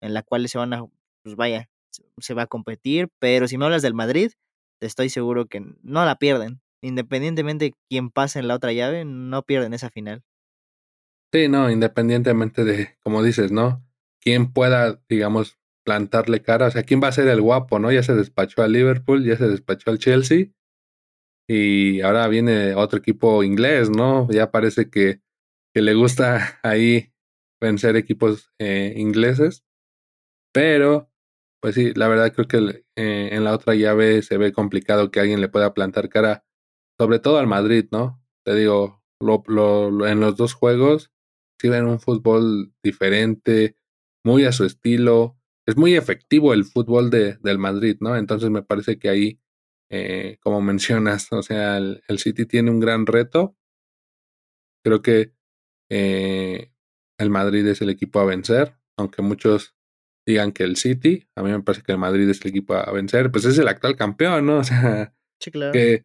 en 0.00 0.14
la 0.14 0.22
cual 0.22 0.48
se 0.48 0.58
van 0.58 0.74
a 0.74 0.84
pues 1.22 1.34
vaya, 1.34 1.68
se 2.18 2.34
va 2.34 2.42
a 2.42 2.46
competir, 2.46 3.08
pero 3.18 3.48
si 3.48 3.58
me 3.58 3.64
hablas 3.64 3.82
del 3.82 3.94
Madrid, 3.94 4.30
estoy 4.80 5.08
seguro 5.08 5.46
que 5.46 5.60
no 5.82 6.04
la 6.04 6.16
pierden. 6.16 6.60
Independientemente 6.82 7.64
de 7.64 7.74
quién 7.88 8.10
pase 8.10 8.38
en 8.38 8.46
la 8.46 8.54
otra 8.54 8.72
llave, 8.72 9.04
no 9.04 9.42
pierden 9.42 9.74
esa 9.74 9.90
final. 9.90 10.22
Sí, 11.32 11.48
no, 11.48 11.68
independientemente 11.68 12.64
de, 12.64 12.96
como 13.00 13.24
dices, 13.24 13.50
¿no? 13.50 13.84
Quién 14.20 14.52
pueda, 14.52 15.02
digamos, 15.08 15.58
plantarle 15.84 16.42
cara, 16.42 16.66
o 16.66 16.70
sea, 16.70 16.84
quién 16.84 17.02
va 17.02 17.08
a 17.08 17.12
ser 17.12 17.26
el 17.26 17.40
guapo, 17.40 17.80
¿no? 17.80 17.90
Ya 17.90 18.04
se 18.04 18.14
despachó 18.14 18.62
al 18.62 18.72
Liverpool, 18.72 19.24
ya 19.24 19.36
se 19.36 19.48
despachó 19.48 19.90
al 19.90 19.98
Chelsea 19.98 20.50
y 21.48 22.00
ahora 22.00 22.28
viene 22.28 22.74
otro 22.74 22.98
equipo 22.98 23.42
inglés, 23.42 23.90
¿no? 23.90 24.28
Ya 24.30 24.50
parece 24.50 24.90
que, 24.90 25.20
que 25.74 25.82
le 25.82 25.94
gusta 25.94 26.58
ahí 26.62 27.12
vencer 27.60 27.96
equipos 27.96 28.52
eh, 28.58 28.94
ingleses, 28.96 29.64
pero 30.52 31.10
pues 31.60 31.74
sí, 31.74 31.92
la 31.94 32.08
verdad 32.08 32.32
creo 32.32 32.48
que 32.48 32.84
eh, 32.96 33.30
en 33.32 33.44
la 33.44 33.52
otra 33.52 33.74
llave 33.74 34.22
se 34.22 34.38
ve 34.38 34.52
complicado 34.52 35.10
que 35.10 35.20
alguien 35.20 35.40
le 35.40 35.48
pueda 35.48 35.74
plantar 35.74 36.08
cara, 36.08 36.44
sobre 36.98 37.18
todo 37.18 37.38
al 37.38 37.46
Madrid, 37.46 37.86
¿no? 37.90 38.22
Te 38.44 38.54
digo, 38.54 39.02
lo, 39.20 39.42
lo, 39.46 40.06
en 40.06 40.20
los 40.20 40.36
dos 40.36 40.54
juegos 40.54 41.10
sí 41.60 41.68
ven 41.68 41.86
un 41.86 42.00
fútbol 42.00 42.72
diferente, 42.82 43.76
muy 44.24 44.44
a 44.44 44.52
su 44.52 44.64
estilo. 44.64 45.38
Es 45.66 45.76
muy 45.76 45.94
efectivo 45.94 46.52
el 46.52 46.64
fútbol 46.64 47.10
de, 47.10 47.38
del 47.38 47.58
Madrid, 47.58 47.96
¿no? 48.00 48.16
Entonces 48.16 48.50
me 48.50 48.62
parece 48.62 48.98
que 48.98 49.08
ahí 49.08 49.40
eh, 49.90 50.38
como 50.40 50.60
mencionas, 50.60 51.32
o 51.32 51.42
sea, 51.42 51.76
el, 51.78 52.18
City 52.18 52.46
tiene 52.46 52.70
un 52.70 52.80
gran 52.80 53.06
reto. 53.06 53.56
Creo 54.84 55.02
que 55.02 55.32
eh, 55.90 56.72
el 57.18 57.30
Madrid 57.30 57.66
es 57.66 57.80
el 57.82 57.90
equipo 57.90 58.20
a 58.20 58.24
vencer, 58.24 58.76
aunque 58.96 59.22
muchos 59.22 59.74
digan 60.26 60.52
que 60.52 60.64
el 60.64 60.76
City, 60.76 61.28
a 61.36 61.42
mí 61.42 61.50
me 61.50 61.62
parece 61.62 61.84
que 61.84 61.92
el 61.92 61.98
Madrid 61.98 62.28
es 62.28 62.44
el 62.44 62.50
equipo 62.50 62.74
a 62.74 62.90
vencer, 62.92 63.30
pues 63.30 63.44
es 63.44 63.58
el 63.58 63.68
actual 63.68 63.96
campeón, 63.96 64.46
¿no? 64.46 64.58
O 64.60 64.64
sea, 64.64 65.14
¿qué, 65.72 66.04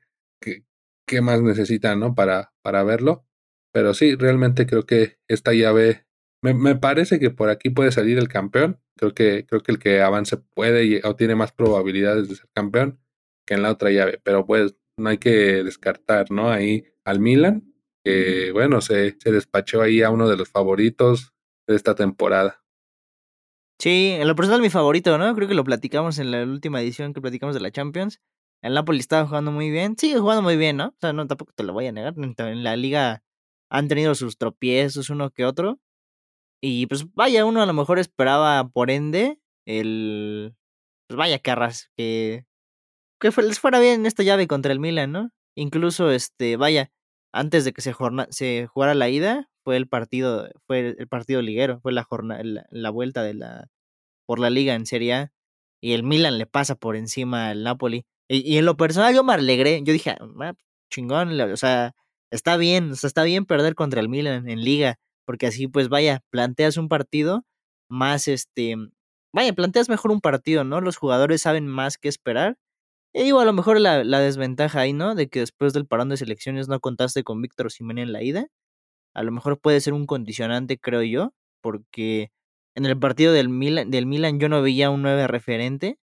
qué, 1.08 1.22
más 1.22 1.42
necesitan, 1.42 2.00
¿no? 2.00 2.14
Para, 2.16 2.54
para 2.62 2.84
verlo. 2.84 3.26
Pero 3.74 3.94
sí, 3.94 4.16
realmente 4.16 4.66
creo 4.66 4.86
que 4.86 5.18
esta 5.28 5.54
llave, 5.54 6.06
me, 6.44 6.54
me, 6.54 6.76
parece 6.76 7.20
que 7.20 7.32
por 7.32 7.50
aquí 7.50 7.70
puede 7.70 7.92
salir 7.92 8.18
el 8.18 8.28
campeón. 8.28 8.80
Creo 8.98 9.14
que, 9.14 9.46
creo 9.48 9.62
que 9.64 9.72
el 9.72 9.80
que 9.80 10.02
avance 10.02 10.38
puede 10.38 11.02
o 11.06 11.16
tiene 11.16 11.36
más 11.36 11.54
probabilidades 11.54 12.30
de 12.30 12.36
ser 12.36 12.50
campeón 12.54 13.00
que 13.52 13.56
en 13.56 13.64
la 13.64 13.72
otra 13.72 13.92
llave. 13.92 14.22
Pero 14.24 14.46
pues 14.46 14.78
no 14.98 15.10
hay 15.10 15.18
que 15.18 15.62
descartar, 15.64 16.32
¿no? 16.32 16.50
Ahí 16.50 16.86
al 17.04 17.20
Milan, 17.20 17.74
que 18.02 18.52
bueno, 18.54 18.80
se, 18.80 19.18
se 19.20 19.32
despachó 19.32 19.82
ahí 19.82 20.02
a 20.02 20.10
uno 20.10 20.30
de 20.30 20.38
los 20.38 20.50
favoritos 20.50 21.34
de 21.68 21.76
esta 21.76 21.94
temporada. 21.94 22.64
Sí, 23.78 24.16
en 24.18 24.28
lo 24.28 24.36
personal 24.36 24.62
mi 24.62 24.70
favorito, 24.70 25.18
¿no? 25.18 25.36
Creo 25.36 25.50
que 25.50 25.54
lo 25.54 25.66
platicamos 25.66 26.18
en 26.20 26.32
la 26.32 26.44
última 26.44 26.82
edición 26.82 27.14
que 27.14 27.20
platicamos 27.20 27.54
de 27.54 27.62
la 27.62 27.72
Champions. 27.72 28.22
El 28.64 28.74
Napoli 28.74 29.00
estaba 29.00 29.28
jugando 29.28 29.52
muy 29.52 29.70
bien. 29.70 29.98
Sigue 29.98 30.20
jugando 30.20 30.44
muy 30.44 30.56
bien, 30.56 30.78
¿no? 30.78 30.90
O 30.90 30.98
sea, 31.02 31.12
no, 31.12 31.28
tampoco 31.28 31.52
te 31.54 31.64
lo 31.64 31.74
voy 31.74 31.88
a 31.88 31.92
negar. 31.92 32.14
En 32.16 32.64
la 32.64 32.78
liga 32.78 33.22
han 33.70 33.90
tenido 33.90 34.16
sus 34.16 34.38
tropiezos 34.38 35.10
uno 35.10 35.32
que 35.32 35.44
otro. 35.46 35.80
Y 36.62 36.86
pues 36.86 37.12
vaya, 37.16 37.44
uno 37.44 37.62
a 37.62 37.66
lo 37.66 37.74
mejor 37.74 38.00
esperaba 38.00 38.70
por 38.70 38.92
ende 38.92 39.40
el... 39.66 40.56
Pues 41.08 41.18
vaya 41.18 41.40
carras, 41.40 41.90
que... 41.98 42.46
Que 43.22 43.32
les 43.44 43.60
fuera 43.60 43.80
bien 43.80 44.06
esta 44.08 44.24
llave 44.24 44.48
contra 44.48 44.72
el 44.72 44.80
Milan, 44.80 45.12
¿no? 45.12 45.30
Incluso, 45.56 46.10
este, 46.12 46.58
vaya, 46.58 46.92
antes 47.32 47.64
de 47.66 47.72
que 47.72 47.82
se, 47.82 47.94
jugara 47.94 48.96
la 48.96 49.10
ida, 49.10 49.50
fue 49.64 49.78
el 49.78 49.88
partido, 49.88 50.50
fue 50.66 50.96
el 50.98 51.08
partido 51.08 51.42
liguero, 51.44 51.80
fue 51.82 51.92
la 51.94 52.08
la, 52.72 52.90
vuelta 52.90 53.22
de 53.24 53.36
la, 53.36 53.68
por 54.26 54.40
la 54.40 54.50
liga 54.50 54.74
en 54.74 54.88
Serie 54.88 55.14
A. 55.14 55.34
Y 55.82 55.94
el 55.94 56.04
Milan 56.04 56.40
le 56.40 56.48
pasa 56.48 56.76
por 56.76 56.96
encima 56.96 57.50
al 57.50 57.64
Napoli. 57.64 58.06
Y, 58.28 58.58
en 58.58 58.66
lo 58.66 58.76
personal 58.78 59.14
yo 59.14 59.24
me 59.24 59.34
alegré. 59.34 59.82
Yo 59.84 59.94
dije, 59.94 60.12
ah, 60.12 60.54
chingón, 60.90 61.40
o 61.40 61.58
sea, 61.58 61.94
está 62.32 62.58
bien, 62.58 62.92
o 62.92 62.96
sea, 62.96 63.08
está 63.08 63.24
bien 63.24 63.46
perder 63.46 63.76
contra 63.76 64.02
el 64.02 64.10
Milan 64.10 64.50
en 64.50 64.64
liga, 64.64 64.98
porque 65.26 65.48
así 65.48 65.68
pues 65.68 65.90
vaya, 65.90 66.22
planteas 66.32 66.78
un 66.78 66.90
partido 66.90 67.46
más 67.90 68.28
este, 68.28 68.76
vaya, 69.34 69.54
planteas 69.54 69.90
mejor 69.90 70.12
un 70.12 70.22
partido, 70.22 70.64
¿no? 70.64 70.82
Los 70.82 70.98
jugadores 70.98 71.42
saben 71.44 71.68
más 71.68 71.98
qué 71.98 72.10
esperar. 72.10 72.58
Y 73.14 73.24
digo, 73.24 73.40
a 73.40 73.46
lo 73.46 73.54
mejor 73.54 73.80
la, 73.80 74.04
la 74.04 74.20
desventaja 74.20 74.80
ahí, 74.82 74.94
¿no? 74.94 75.16
De 75.16 75.28
que 75.30 75.42
después 75.42 75.74
del 75.74 75.86
parón 75.86 76.10
de 76.10 76.18
selecciones 76.18 76.68
no 76.70 76.80
contaste 76.80 77.24
con 77.24 77.42
Víctor 77.42 77.72
Simene 77.72 78.04
en 78.04 78.14
la 78.14 78.24
ida. 78.24 78.48
A 79.16 79.24
lo 79.24 79.32
mejor 79.32 79.60
puede 79.60 79.82
ser 79.82 79.94
un 79.94 80.06
condicionante, 80.08 80.80
creo 80.80 81.04
yo, 81.04 81.34
porque 81.62 82.32
en 82.76 82.86
el 82.86 83.00
partido 83.00 83.34
del 83.34 83.50
Milan, 83.50 83.92
del 83.92 84.06
Milan 84.08 84.40
yo 84.40 84.50
no 84.50 84.62
veía 84.62 84.90
un 84.92 85.02
9 85.04 85.28
referente 85.28 86.00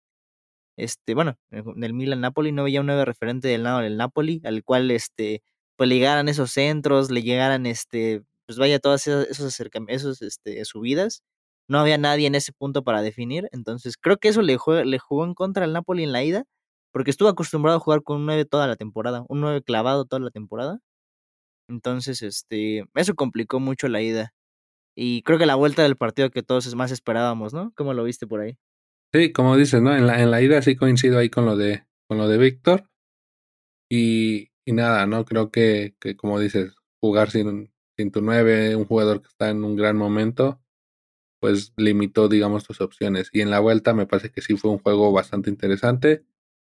este, 0.77 1.15
bueno, 1.15 1.37
del 1.49 1.93
Milan 1.93 2.21
Napoli, 2.21 2.51
no 2.51 2.63
veía 2.63 2.81
un 2.81 2.87
nuevo 2.87 3.03
referente 3.05 3.47
del 3.47 3.63
lado 3.63 3.79
del 3.79 3.97
Napoli, 3.97 4.41
al 4.45 4.63
cual 4.63 4.91
este, 4.91 5.41
pues 5.75 5.89
le 5.89 5.95
llegaran 5.95 6.29
esos 6.29 6.51
centros, 6.51 7.09
le 7.11 7.23
llegaran 7.23 7.65
este, 7.65 8.23
pues 8.45 8.57
vaya 8.59 8.79
todas 8.79 9.07
esas, 9.07 9.27
esos 9.27 9.59
esos 9.87 10.21
este, 10.21 10.63
subidas. 10.65 11.23
No 11.67 11.79
había 11.79 11.97
nadie 11.97 12.27
en 12.27 12.35
ese 12.35 12.53
punto 12.53 12.83
para 12.83 13.01
definir. 13.01 13.49
Entonces, 13.51 13.97
creo 13.97 14.17
que 14.17 14.29
eso 14.29 14.41
le, 14.41 14.57
le 14.85 14.99
jugó 14.99 15.25
en 15.25 15.33
contra 15.33 15.65
al 15.65 15.73
Napoli 15.73 16.03
en 16.03 16.11
la 16.13 16.23
ida, 16.23 16.45
porque 16.97 17.11
estuvo 17.11 17.29
acostumbrado 17.29 17.77
a 17.77 17.79
jugar 17.79 18.01
con 18.01 18.17
un 18.17 18.25
9 18.25 18.45
toda 18.45 18.65
la 18.65 18.75
temporada, 18.75 19.23
un 19.29 19.39
9 19.39 19.61
clavado 19.61 20.05
toda 20.05 20.19
la 20.19 20.31
temporada. 20.31 20.79
Entonces, 21.69 22.23
este, 22.23 22.85
eso 22.95 23.13
complicó 23.13 23.59
mucho 23.59 23.87
la 23.87 24.01
ida. 24.01 24.33
Y 24.95 25.21
creo 25.21 25.37
que 25.37 25.45
la 25.45 25.53
vuelta 25.53 25.83
del 25.83 25.95
partido 25.95 26.31
que 26.31 26.41
todos 26.41 26.73
más 26.73 26.89
esperábamos, 26.89 27.53
¿no? 27.53 27.71
¿Cómo 27.75 27.93
lo 27.93 28.03
viste 28.03 28.25
por 28.25 28.39
ahí? 28.39 28.57
Sí, 29.13 29.31
como 29.31 29.55
dices, 29.57 29.79
¿no? 29.79 29.95
En 29.95 30.07
la, 30.07 30.23
en 30.23 30.31
la 30.31 30.41
ida 30.41 30.59
sí 30.63 30.75
coincido 30.75 31.19
ahí 31.19 31.29
con 31.29 31.45
lo 31.45 31.55
de, 31.55 31.85
con 32.07 32.17
lo 32.17 32.27
de 32.27 32.39
Víctor. 32.39 32.89
Y, 33.91 34.49
y 34.65 34.73
nada, 34.73 35.05
¿no? 35.05 35.23
Creo 35.23 35.51
que, 35.51 35.95
que 35.99 36.17
como 36.17 36.39
dices, 36.39 36.73
jugar 36.99 37.29
sin, 37.29 37.71
sin 37.95 38.09
tu 38.09 38.23
nueve, 38.23 38.75
un 38.75 38.85
jugador 38.85 39.21
que 39.21 39.27
está 39.27 39.51
en 39.51 39.63
un 39.63 39.75
gran 39.75 39.97
momento, 39.97 40.63
pues 41.39 41.73
limitó, 41.77 42.27
digamos, 42.27 42.63
tus 42.63 42.81
opciones. 42.81 43.29
Y 43.33 43.41
en 43.41 43.51
la 43.51 43.59
vuelta 43.59 43.93
me 43.93 44.07
parece 44.07 44.31
que 44.31 44.41
sí 44.41 44.57
fue 44.57 44.71
un 44.71 44.79
juego 44.79 45.11
bastante 45.11 45.51
interesante. 45.51 46.25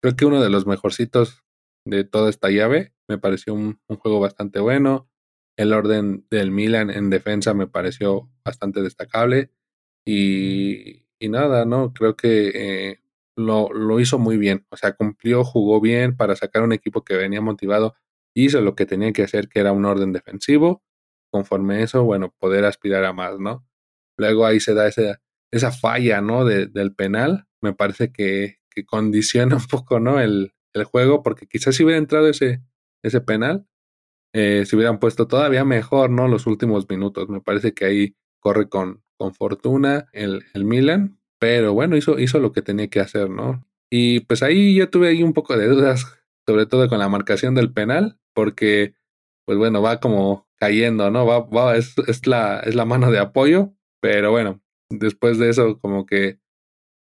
Creo 0.02 0.16
que 0.16 0.24
uno 0.24 0.40
de 0.40 0.50
los 0.50 0.66
mejorcitos 0.66 1.44
de 1.84 2.04
toda 2.04 2.30
esta 2.30 2.50
llave. 2.50 2.92
Me 3.08 3.18
pareció 3.18 3.54
un, 3.54 3.80
juego 3.98 4.20
bastante 4.20 4.60
bueno. 4.60 5.08
El 5.56 5.72
orden 5.72 6.26
del 6.30 6.50
Milan 6.50 6.90
en 6.90 7.10
defensa 7.10 7.54
me 7.54 7.66
pareció 7.66 8.30
bastante 8.44 8.82
destacable. 8.82 9.50
Y, 10.06 11.06
y 11.18 11.28
nada, 11.28 11.64
¿no? 11.64 11.92
Creo 11.92 12.16
que 12.16 12.52
eh, 12.54 13.00
lo, 13.36 13.72
lo, 13.72 14.00
hizo 14.00 14.18
muy 14.18 14.38
bien. 14.38 14.66
O 14.70 14.76
sea, 14.76 14.94
cumplió, 14.94 15.44
jugó 15.44 15.80
bien 15.80 16.16
para 16.16 16.36
sacar 16.36 16.62
un 16.62 16.72
equipo 16.72 17.04
que 17.04 17.16
venía 17.16 17.40
motivado. 17.40 17.94
Hizo 18.34 18.60
lo 18.60 18.74
que 18.74 18.86
tenía 18.86 19.12
que 19.12 19.24
hacer, 19.24 19.48
que 19.48 19.60
era 19.60 19.72
un 19.72 19.84
orden 19.84 20.12
defensivo. 20.12 20.82
Conforme 21.30 21.82
eso, 21.82 22.04
bueno, 22.04 22.34
poder 22.38 22.64
aspirar 22.64 23.04
a 23.04 23.12
más, 23.12 23.38
¿no? 23.38 23.66
Luego 24.16 24.46
ahí 24.46 24.60
se 24.60 24.74
da 24.74 24.88
esa, 24.88 25.20
esa 25.52 25.72
falla, 25.72 26.20
¿no? 26.20 26.44
De, 26.44 26.66
del 26.66 26.94
penal. 26.94 27.46
Me 27.60 27.74
parece 27.74 28.12
que, 28.12 28.59
condiciona 28.84 29.56
un 29.56 29.66
poco, 29.66 30.00
¿no? 30.00 30.20
El, 30.20 30.52
el, 30.74 30.84
juego, 30.84 31.22
porque 31.22 31.46
quizás 31.46 31.74
si 31.74 31.84
hubiera 31.84 31.98
entrado 31.98 32.28
ese, 32.28 32.62
ese 33.02 33.20
penal, 33.20 33.66
eh, 34.32 34.64
se 34.66 34.76
hubieran 34.76 35.00
puesto 35.00 35.26
todavía 35.26 35.64
mejor, 35.64 36.10
¿no? 36.10 36.28
Los 36.28 36.46
últimos 36.46 36.88
minutos. 36.88 37.28
Me 37.28 37.40
parece 37.40 37.74
que 37.74 37.84
ahí 37.84 38.16
corre 38.40 38.68
con, 38.68 39.02
con 39.18 39.34
fortuna 39.34 40.08
el, 40.12 40.44
el 40.54 40.64
Milan, 40.64 41.18
pero 41.38 41.74
bueno, 41.74 41.96
hizo, 41.96 42.18
hizo 42.18 42.38
lo 42.38 42.52
que 42.52 42.62
tenía 42.62 42.88
que 42.88 43.00
hacer, 43.00 43.30
¿no? 43.30 43.66
Y 43.90 44.20
pues 44.20 44.42
ahí 44.42 44.74
yo 44.76 44.88
tuve 44.88 45.08
ahí 45.08 45.22
un 45.22 45.32
poco 45.32 45.56
de 45.56 45.66
dudas, 45.66 46.06
sobre 46.46 46.66
todo 46.66 46.88
con 46.88 46.98
la 46.98 47.08
marcación 47.08 47.54
del 47.54 47.72
penal, 47.72 48.18
porque 48.34 48.94
pues 49.46 49.58
bueno, 49.58 49.82
va 49.82 49.98
como 50.00 50.48
cayendo, 50.56 51.10
¿no? 51.10 51.26
Va, 51.26 51.40
va, 51.40 51.76
es, 51.76 51.94
es, 52.06 52.26
la, 52.26 52.60
es 52.60 52.74
la 52.76 52.84
mano 52.84 53.10
de 53.10 53.18
apoyo, 53.18 53.74
pero 54.00 54.30
bueno, 54.30 54.62
después 54.90 55.38
de 55.38 55.50
eso 55.50 55.80
como 55.80 56.06
que 56.06 56.38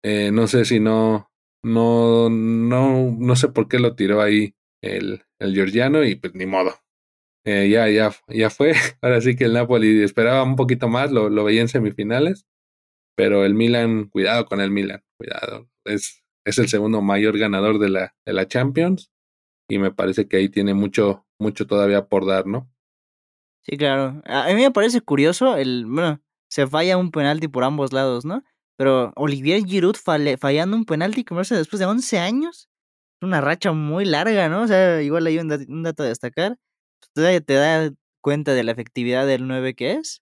eh, 0.04 0.32
no 0.32 0.48
sé 0.48 0.66
si 0.66 0.80
no, 0.80 1.32
no, 1.64 2.30
no, 2.30 3.16
no 3.18 3.36
sé 3.36 3.50
por 3.50 3.68
qué 3.68 3.80
lo 3.80 3.96
tiró 3.96 4.22
ahí 4.22 4.56
el, 4.82 5.24
el 5.40 5.56
georgiano 5.56 6.04
y 6.04 6.16
pues 6.16 6.36
ni 6.36 6.46
modo. 6.46 6.74
Eh, 7.46 7.70
ya, 7.70 7.90
ya, 7.90 8.12
ya 8.28 8.50
fue. 8.50 8.74
Ahora 9.02 9.22
sí 9.22 9.36
que 9.36 9.46
el 9.46 9.54
Napoli 9.54 10.04
esperaba 10.04 10.44
un 10.44 10.56
poquito 10.56 10.88
más, 10.88 11.12
lo, 11.12 11.30
lo 11.30 11.44
veía 11.44 11.62
en 11.62 11.68
semifinales, 11.68 12.46
pero 13.16 13.46
el 13.46 13.54
Milan, 13.54 14.06
cuidado 14.10 14.46
con 14.46 14.62
el 14.62 14.72
Milan, 14.72 15.04
cuidado. 15.18 15.70
Es, 15.86 16.24
es 16.46 16.58
el 16.58 16.68
segundo 16.68 17.02
mayor 17.02 17.38
ganador 17.38 17.80
de 17.80 17.90
la, 17.90 18.16
de 18.26 18.34
la 18.34 18.48
Champions 18.48 19.12
y 19.70 19.80
me 19.80 19.92
parece 19.92 20.28
que 20.28 20.38
ahí 20.38 20.50
tiene 20.50 20.74
mucho, 20.74 21.26
mucho 21.40 21.66
todavía 21.68 22.08
por 22.08 22.26
dar, 22.26 22.46
¿no? 22.46 22.70
Sí, 23.64 23.78
claro. 23.78 24.22
A 24.26 24.48
mí 24.48 24.62
me 24.62 24.72
parece 24.72 25.02
curioso 25.02 25.56
el, 25.56 25.86
bueno, 25.86 26.22
se 26.50 26.68
falla 26.68 26.98
un 26.98 27.12
penalti 27.12 27.48
por 27.48 27.64
ambos 27.64 27.94
lados, 27.94 28.26
¿no? 28.26 28.44
Pero 28.78 29.14
Olivier 29.16 29.64
Giroud 29.66 29.96
fallando 29.96 30.78
un 30.78 30.86
penalti, 30.86 31.24
como 31.24 31.42
después 31.42 31.80
de 31.80 31.86
11 31.86 32.20
años, 32.20 32.70
una 33.22 33.42
racha 33.42 33.72
muy 33.74 34.06
larga, 34.06 34.50
¿no? 34.50 34.64
O 34.64 34.68
sea, 34.68 35.02
igual 35.02 35.28
hay 35.28 35.40
un, 35.40 35.48
dato 35.84 36.04
a 36.04 36.08
destacar 36.08 36.58
te, 37.14 37.42
te 37.42 37.54
da 37.56 37.92
cuenta 38.22 38.54
de 38.54 38.64
la 38.64 38.72
efectividad 38.72 39.28
del 39.28 39.48
9 39.48 39.76
que 39.76 39.94
es. 39.94 40.22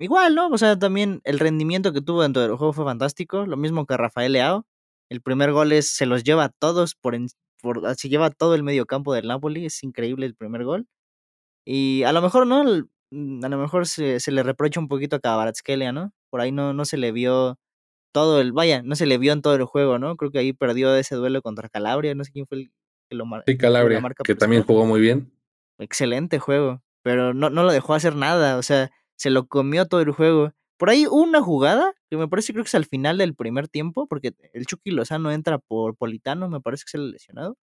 Igual, 0.00 0.34
¿no? 0.34 0.48
O 0.48 0.58
sea, 0.58 0.78
también 0.78 1.20
el 1.24 1.38
rendimiento 1.38 1.92
que 1.92 2.00
tuvo 2.02 2.22
dentro 2.22 2.42
del 2.42 2.56
juego 2.56 2.72
fue 2.72 2.84
fantástico. 2.84 3.46
Lo 3.46 3.56
mismo 3.56 3.86
que 3.86 3.96
Rafael 3.96 4.32
Leao. 4.32 4.66
El 5.10 5.22
primer 5.22 5.52
gol 5.52 5.72
es, 5.72 5.90
se 5.94 6.06
los 6.06 6.24
lleva 6.24 6.44
a 6.44 6.48
todos 6.50 6.94
por, 6.94 7.16
por 7.62 7.94
se 7.96 8.08
lleva 8.08 8.30
todo 8.30 8.54
el 8.54 8.62
medio 8.64 8.86
campo 8.86 9.14
del 9.14 9.28
Napoli. 9.28 9.66
Es 9.66 9.82
increíble 9.84 10.26
el 10.26 10.34
primer 10.34 10.64
gol. 10.64 10.86
Y 11.66 12.04
a 12.04 12.12
lo 12.12 12.22
mejor, 12.22 12.46
¿no? 12.46 12.64
Mm, 13.10 13.44
a 13.44 13.48
lo 13.48 13.58
mejor 13.58 13.86
se, 13.86 14.18
le 14.32 14.42
reprocha 14.42 14.80
un 14.80 14.88
poquito 14.88 15.16
a 15.16 15.20
Kvaratskhelia, 15.20 15.92
¿no? 15.92 16.12
Por 16.32 16.40
ahí 16.40 16.50
no, 16.50 16.72
no 16.72 16.84
se 16.84 16.96
le 16.96 17.12
vio 17.12 17.60
todo 18.10 18.40
el, 18.40 18.52
vaya, 18.52 18.82
no 18.82 18.96
se 18.96 19.06
le 19.06 19.18
vio 19.18 19.32
en 19.32 19.42
todo 19.42 19.54
el 19.54 19.64
juego, 19.64 20.00
¿no? 20.00 20.16
Creo 20.16 20.32
que 20.32 20.38
ahí 20.38 20.52
perdió 20.52 20.96
ese 20.96 21.14
duelo 21.14 21.42
contra 21.42 21.68
Calabria, 21.68 22.16
no 22.16 22.24
sé 22.24 22.32
quién 22.32 22.46
fue 22.48 22.58
el 22.58 22.72
que 23.08 23.16
lo 23.16 23.26
marcó. 23.26 23.44
Sí, 23.46 23.56
Calabria, 23.58 24.02
que 24.24 24.34
también 24.34 24.64
jugó 24.64 24.86
muy 24.86 25.00
bien 25.00 25.30
excelente 25.82 26.38
juego, 26.38 26.82
pero 27.02 27.34
no, 27.34 27.50
no 27.50 27.64
lo 27.64 27.72
dejó 27.72 27.94
hacer 27.94 28.16
nada, 28.16 28.56
o 28.56 28.62
sea, 28.62 28.90
se 29.16 29.30
lo 29.30 29.46
comió 29.46 29.86
todo 29.86 30.00
el 30.00 30.12
juego. 30.12 30.52
Por 30.78 30.90
ahí 30.90 31.06
una 31.06 31.40
jugada, 31.42 31.94
que 32.10 32.16
me 32.16 32.28
parece 32.28 32.52
creo 32.52 32.64
que 32.64 32.68
es 32.68 32.74
al 32.74 32.86
final 32.86 33.18
del 33.18 33.34
primer 33.34 33.68
tiempo, 33.68 34.06
porque 34.08 34.32
el 34.52 34.66
Chucky 34.66 34.90
Lozano 34.90 35.30
entra 35.30 35.58
por 35.58 35.96
Politano, 35.96 36.48
me 36.48 36.60
parece 36.60 36.84
que 36.84 36.90
es 36.90 36.94
el 36.94 37.10
lesionado. 37.10 37.56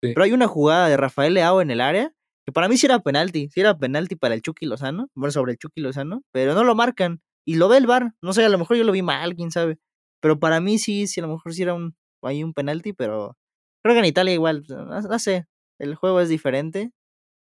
Pero 0.00 0.22
hay 0.22 0.32
una 0.32 0.48
jugada 0.48 0.88
de 0.88 0.98
Rafael 0.98 1.32
Leao 1.32 1.62
en 1.62 1.70
el 1.70 1.80
área, 1.80 2.12
que 2.44 2.52
para 2.52 2.68
mí 2.68 2.76
sí 2.76 2.84
era 2.84 2.98
penalti, 2.98 3.48
sí 3.48 3.60
era 3.60 3.78
penalti 3.78 4.16
para 4.16 4.34
el 4.34 4.42
Chucky 4.42 4.66
Lozano, 4.66 5.08
bueno, 5.14 5.30
sobre 5.30 5.52
el 5.52 5.58
Chucky 5.58 5.80
Lozano, 5.80 6.22
pero 6.30 6.54
no 6.54 6.62
lo 6.62 6.74
marcan. 6.74 7.22
Y 7.46 7.56
lo 7.56 7.68
ve 7.68 7.78
el 7.78 7.86
VAR, 7.86 8.14
no 8.22 8.32
sé, 8.32 8.44
a 8.44 8.48
lo 8.48 8.58
mejor 8.58 8.76
yo 8.76 8.84
lo 8.84 8.92
vi 8.92 9.02
mal, 9.02 9.34
quién 9.36 9.50
sabe. 9.50 9.78
Pero 10.20 10.38
para 10.40 10.60
mí 10.60 10.78
sí, 10.78 11.06
sí, 11.06 11.20
a 11.20 11.24
lo 11.24 11.30
mejor 11.34 11.54
sí 11.54 11.62
era 11.62 11.74
un, 11.74 11.96
hay 12.22 12.42
un 12.44 12.54
penalti, 12.54 12.92
pero 12.94 13.36
Creo 13.84 13.94
que 13.94 14.00
en 14.00 14.06
Italia 14.06 14.32
igual, 14.32 14.64
no, 14.68 15.18
sé, 15.18 15.46
el 15.78 15.94
juego 15.94 16.20
es 16.20 16.30
diferente. 16.30 16.90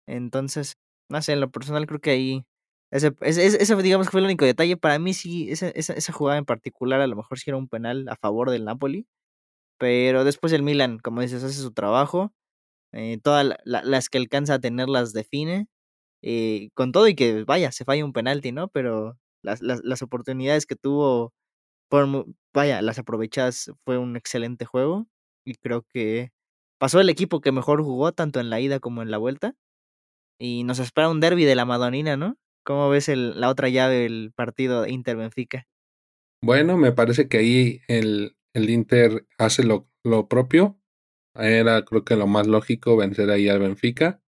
Entonces, 0.08 0.77
no 1.10 1.22
sé, 1.24 1.34
en 1.34 1.41
lo 1.41 1.51
personal 1.51 1.88
creo 1.88 2.01
que 2.01 2.12
ahí, 2.12 2.46
ese, 2.91 3.13
ese, 3.22 3.75
digamos 3.84 4.08
que 4.08 4.12
fue 4.12 4.22
el 4.22 4.27
único 4.27 4.46
detalle. 4.46 4.77
Para 4.77 5.00
mí 5.00 5.13
sí, 5.13 5.51
esa, 5.51 5.69
esa, 5.69 5.93
esa 5.93 6.13
jugada 6.13 6.39
en 6.39 6.46
particular 6.46 7.01
a 7.01 7.08
lo 7.08 7.15
mejor 7.15 7.39
sí 7.39 7.50
era 7.50 7.58
un 7.58 7.69
penal 7.69 8.08
a 8.10 8.15
favor 8.17 8.51
del 8.51 8.65
Napoli. 8.65 9.08
Pero 9.79 10.25
después 10.25 10.53
el 10.53 10.63
Milan, 10.63 11.00
como 11.00 11.22
dices, 11.22 11.43
hace 11.43 11.55
su 11.62 11.74
trabajo. 11.74 12.34
Eh, 12.93 13.19
todas 13.24 13.55
las 13.65 14.10
que 14.10 14.19
alcanza 14.19 14.55
a 14.55 14.60
tener 14.60 14.89
las 14.89 15.13
define. 15.13 15.67
Eh, 16.24 16.69
con 16.75 16.91
todo 16.93 17.08
y 17.10 17.15
que, 17.15 17.43
vaya, 17.46 17.72
se 17.72 17.86
falla 17.86 18.05
un 18.05 18.13
penalti, 18.13 18.51
¿no? 18.53 18.69
Pero 18.69 19.17
las, 19.41 19.62
las, 19.62 19.81
las 19.84 20.01
oportunidades 20.01 20.65
que 20.65 20.75
tuvo, 20.75 21.34
fueron, 21.89 22.36
vaya, 22.53 22.81
las 22.81 23.00
aprovechadas, 23.00 23.72
fue 23.86 23.98
un 23.98 24.15
excelente 24.15 24.65
juego. 24.65 25.08
Y 25.46 25.55
creo 25.55 25.84
que 25.84 26.31
pasó 26.79 27.00
el 27.00 27.10
equipo 27.10 27.41
que 27.41 27.51
mejor 27.51 27.84
jugó, 27.84 28.12
tanto 28.12 28.39
en 28.39 28.50
la 28.50 28.60
ida 28.60 28.79
como 28.79 29.01
en 29.01 29.12
la 29.12 29.17
vuelta. 29.17 29.55
Y 30.39 30.63
nos 30.63 30.79
espera 30.79 31.10
un 31.10 31.19
derby 31.19 31.46
de 31.46 31.55
la 31.55 31.65
Madonina, 31.65 32.17
¿no? 32.17 32.38
¿Cómo 32.63 32.89
ves 32.89 33.10
el, 33.10 33.39
la 33.39 33.50
otra 33.50 33.69
llave 33.69 33.96
del 33.96 34.31
partido 34.36 34.88
Inter-Benfica? 34.88 35.67
Bueno, 36.41 36.77
me 36.77 36.91
parece 36.91 37.27
que 37.27 37.38
ahí 37.38 37.81
el, 37.88 38.38
el 38.53 38.69
Inter 38.69 39.27
hace 39.38 39.63
lo, 39.63 39.89
lo 40.03 40.27
propio. 40.27 40.79
Era 41.36 41.84
creo 41.84 42.03
que 42.03 42.15
lo 42.15 42.27
más 42.27 42.48
lógico 42.48 42.98
vencer 42.98 43.29
ahí 43.29 43.50
al 43.50 43.60
Benfica. 43.60 44.22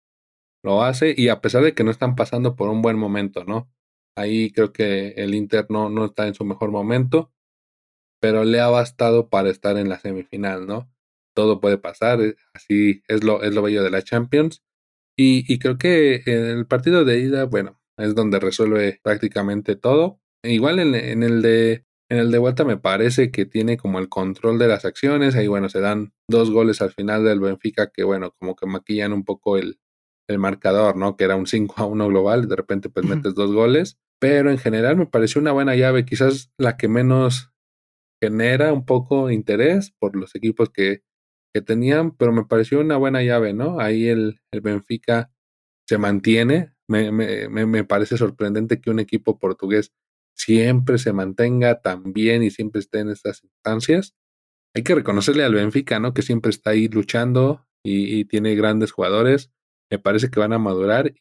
Lo 0.63 0.83
hace 0.83 1.15
y 1.17 1.29
a 1.29 1.41
pesar 1.41 1.63
de 1.63 1.75
que 1.75 1.85
no 1.85 1.91
están 1.91 2.17
pasando 2.17 2.57
por 2.57 2.69
un 2.69 2.83
buen 2.83 2.99
momento, 2.99 3.45
¿no? 3.45 3.71
Ahí 4.17 4.51
creo 4.53 4.73
que 4.73 5.11
el 5.17 5.35
Inter 5.35 5.67
no, 5.71 5.89
no 5.89 6.07
está 6.07 6.27
en 6.27 6.35
su 6.35 6.45
mejor 6.45 6.71
momento, 6.71 7.33
pero 8.21 8.45
le 8.45 8.61
ha 8.61 8.69
bastado 8.69 9.29
para 9.31 9.51
estar 9.51 9.77
en 9.79 9.89
la 9.89 9.99
semifinal, 9.99 10.67
¿no? 10.67 10.91
Todo 11.35 11.61
puede 11.61 11.79
pasar, 11.79 12.21
eh, 12.21 12.37
así 12.55 13.03
es 13.09 13.25
lo, 13.25 13.43
es 13.43 13.55
lo 13.55 13.63
bello 13.63 13.83
de 13.83 13.91
la 13.91 14.03
Champions. 14.03 14.63
Y, 15.17 15.45
y 15.53 15.59
creo 15.59 15.79
que 15.79 16.23
en 16.27 16.47
el 16.47 16.67
partido 16.67 17.05
de 17.05 17.21
ida, 17.21 17.45
bueno, 17.45 17.81
es 17.99 18.15
donde 18.15 18.41
resuelve 18.41 19.01
prácticamente 19.03 19.77
todo. 19.77 20.21
Igual 20.43 20.79
en, 20.81 20.95
en 20.95 21.23
el 21.23 21.43
de 21.43 21.85
en 22.11 22.19
el 22.19 22.33
de 22.33 22.39
vuelta 22.39 22.65
me 22.65 22.77
parece 22.77 23.31
que 23.31 23.47
tiene 23.47 23.77
como 23.77 24.01
el 24.01 24.09
control 24.09 24.59
de 24.59 24.67
las 24.67 24.85
acciones. 24.85 25.37
Ahí, 25.37 25.47
bueno, 25.47 25.69
se 25.69 25.81
dan 25.81 26.13
dos 26.29 26.51
goles 26.51 26.83
al 26.83 26.91
final 26.91 27.25
del 27.25 27.39
Benfica 27.39 27.91
que, 27.93 28.03
bueno, 28.03 28.33
como 28.39 28.57
que 28.57 28.67
maquillan 28.67 29.13
un 29.13 29.25
poco 29.25 29.57
el, 29.57 29.79
el 30.31 30.39
marcador, 30.39 30.97
¿no? 30.97 31.17
Que 31.17 31.25
era 31.25 31.37
un 31.37 31.47
5 31.47 31.75
a 31.77 31.87
1 31.87 32.09
global. 32.09 32.49
De 32.49 32.57
repente, 32.57 32.89
pues 32.89 33.07
metes 33.07 33.35
dos 33.35 33.53
goles. 33.53 33.99
Pero 34.19 34.51
en 34.51 34.59
general 34.59 34.97
me 34.97 35.07
pareció 35.07 35.41
una 35.41 35.53
buena 35.53 35.75
llave. 35.75 36.05
Quizás 36.05 36.53
la 36.59 36.77
que 36.77 36.89
menos 36.89 37.51
genera 38.23 38.73
un 38.73 38.85
poco 38.85 39.31
interés 39.31 39.93
por 39.99 40.15
los 40.15 40.35
equipos 40.35 40.71
que, 40.71 41.03
que 41.55 41.63
tenían, 41.63 42.17
pero 42.17 42.33
me 42.33 42.45
pareció 42.45 42.81
una 42.81 42.97
buena 42.97 43.23
llave, 43.23 43.55
¿no? 43.55 43.81
Ahí 43.81 44.09
el, 44.09 44.41
el 44.53 44.61
Benfica 44.61 45.33
se 45.89 45.99
mantiene. 45.99 46.75
Me, 46.89 47.11
me, 47.13 47.49
me 47.49 47.85
parece 47.85 48.17
sorprendente 48.17 48.81
que 48.81 48.91
un 48.91 49.01
equipo 49.01 49.39
portugués 49.39 49.93
siempre 50.37 50.99
se 50.99 51.13
mantenga 51.13 51.81
tan 51.81 52.13
bien 52.13 52.43
y 52.43 52.51
siempre 52.51 52.81
esté 52.81 53.01
en 53.01 53.11
estas 53.11 53.43
instancias. 53.45 54.15
Hay 54.75 54.83
que 54.83 54.95
reconocerle 54.95 55.45
al 55.45 55.55
Benfica, 55.55 55.99
¿no? 55.99 56.15
Que 56.15 56.23
siempre 56.23 56.51
está 56.51 56.71
ahí 56.71 56.89
luchando 56.89 57.67
y, 57.85 58.25
tiene 58.27 58.55
grandes 58.55 58.93
jugadores. 58.93 59.51
Me 59.91 59.99
parece 59.99 60.31
que 60.31 60.41
van 60.41 60.53
a 60.53 60.59
madurar. 60.59 61.13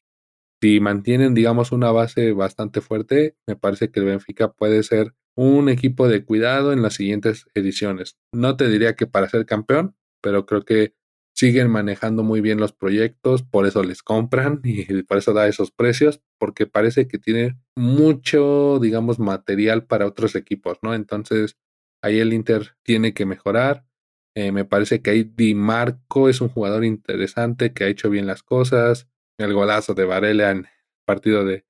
Si 0.61 0.79
mantienen, 0.79 1.33
digamos, 1.33 1.71
una 1.71 1.91
base 1.91 2.33
bastante 2.33 2.81
fuerte, 2.81 3.35
me 3.47 3.55
parece 3.55 3.91
que 3.91 3.99
el 3.99 4.07
Benfica 4.07 4.51
puede 4.51 4.83
ser 4.83 5.15
un 5.35 5.69
equipo 5.69 6.07
de 6.07 6.25
cuidado 6.25 6.73
en 6.73 6.81
las 6.81 6.95
siguientes 6.95 7.45
ediciones. 7.53 8.17
No 8.33 8.57
te 8.57 8.67
diría 8.67 8.95
que 8.95 9.07
para 9.07 9.29
ser 9.29 9.45
campeón, 9.45 9.95
pero 10.21 10.45
creo 10.45 10.65
que 10.65 10.93
siguen 11.33 11.69
manejando 11.69 12.23
muy 12.23 12.41
bien 12.41 12.59
los 12.59 12.73
proyectos, 12.73 13.43
por 13.43 13.65
eso 13.65 13.81
les 13.81 14.03
compran 14.03 14.59
y 14.65 15.03
por 15.03 15.17
eso 15.17 15.31
da 15.33 15.47
esos 15.47 15.71
precios, 15.71 16.21
porque 16.37 16.67
parece 16.67 17.07
que 17.07 17.17
tiene 17.17 17.57
mucho, 17.77 18.79
digamos, 18.81 19.19
material 19.19 19.85
para 19.85 20.05
otros 20.05 20.35
equipos, 20.35 20.79
¿no? 20.81 20.93
Entonces, 20.93 21.57
ahí 22.03 22.19
el 22.19 22.33
Inter 22.33 22.75
tiene 22.83 23.13
que 23.13 23.25
mejorar. 23.25 23.85
Eh, 24.35 24.51
me 24.51 24.65
parece 24.65 25.01
que 25.01 25.11
ahí 25.11 25.23
Di 25.23 25.55
Marco 25.55 26.29
es 26.29 26.41
un 26.41 26.49
jugador 26.49 26.85
interesante 26.85 27.73
que 27.73 27.83
ha 27.83 27.87
hecho 27.87 28.09
bien 28.09 28.27
las 28.27 28.43
cosas. 28.43 29.07
El 29.37 29.53
golazo 29.53 29.93
de 29.93 30.05
Varela 30.05 30.51
en 30.51 30.67
partido 31.05 31.45
de, 31.45 31.65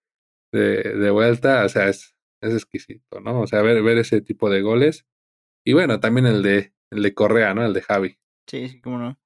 de, 0.52 1.10
vuelta, 1.12 1.64
o 1.64 1.70
sea, 1.70 1.88
es, 1.88 2.16
es 2.42 2.54
exquisito, 2.54 3.22
¿no? 3.22 3.42
O 3.42 3.48
sea, 3.48 3.62
ver, 3.62 3.82
ver 3.84 3.98
ese 3.98 4.22
tipo 4.22 4.50
de 4.50 4.62
goles. 4.62 5.06
Y 5.66 5.74
bueno, 5.74 6.00
también 6.00 6.26
el 6.26 6.42
de, 6.42 6.74
el 6.92 7.04
de 7.04 7.14
Correa, 7.14 7.54
¿no? 7.54 7.66
El 7.66 7.74
de 7.74 7.82
Javi. 7.82 8.18
Sí, 8.48 8.68
sí, 8.68 8.82
cómo 8.82 8.98
no. 8.98 9.20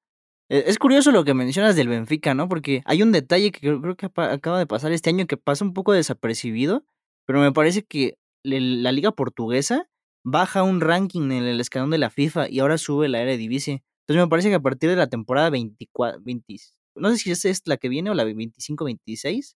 E, 0.49 0.65
es 0.67 0.77
curioso 0.77 1.11
lo 1.11 1.23
que 1.23 1.33
mencionas 1.33 1.75
del 1.75 1.87
Benfica, 1.87 2.33
¿no? 2.33 2.47
Porque 2.49 2.81
hay 2.85 3.01
un 3.01 3.11
detalle 3.11 3.51
que 3.51 3.59
creo 3.59 3.95
que 3.95 4.05
acaba 4.05 4.59
de 4.59 4.67
pasar 4.67 4.91
este 4.91 5.09
año 5.09 5.25
que 5.25 5.37
pasa 5.37 5.65
un 5.65 5.73
poco 5.73 5.93
desapercibido, 5.93 6.85
pero 7.25 7.39
me 7.39 7.51
parece 7.51 7.83
que 7.83 8.17
la 8.43 8.91
liga 8.91 9.11
portuguesa 9.11 9.89
baja 10.23 10.63
un 10.63 10.81
ranking 10.81 11.31
en 11.31 11.43
el 11.43 11.59
escalón 11.59 11.89
de 11.91 11.97
la 11.97 12.09
FIFA 12.09 12.49
y 12.49 12.59
ahora 12.59 12.77
sube 12.77 13.09
la 13.09 13.21
Eredivisie. 13.21 13.83
Entonces 14.01 14.23
me 14.25 14.29
parece 14.29 14.49
que 14.49 14.55
a 14.55 14.59
partir 14.61 14.89
de 14.89 14.95
la 14.95 15.07
temporada 15.07 15.49
24, 15.49 16.21
20, 16.21 16.55
no 16.95 17.11
sé 17.11 17.17
si 17.17 17.31
esta 17.31 17.49
es 17.49 17.61
la 17.65 17.77
que 17.77 17.89
viene 17.89 18.09
o 18.09 18.13
la 18.13 18.25
25-26, 18.25 19.55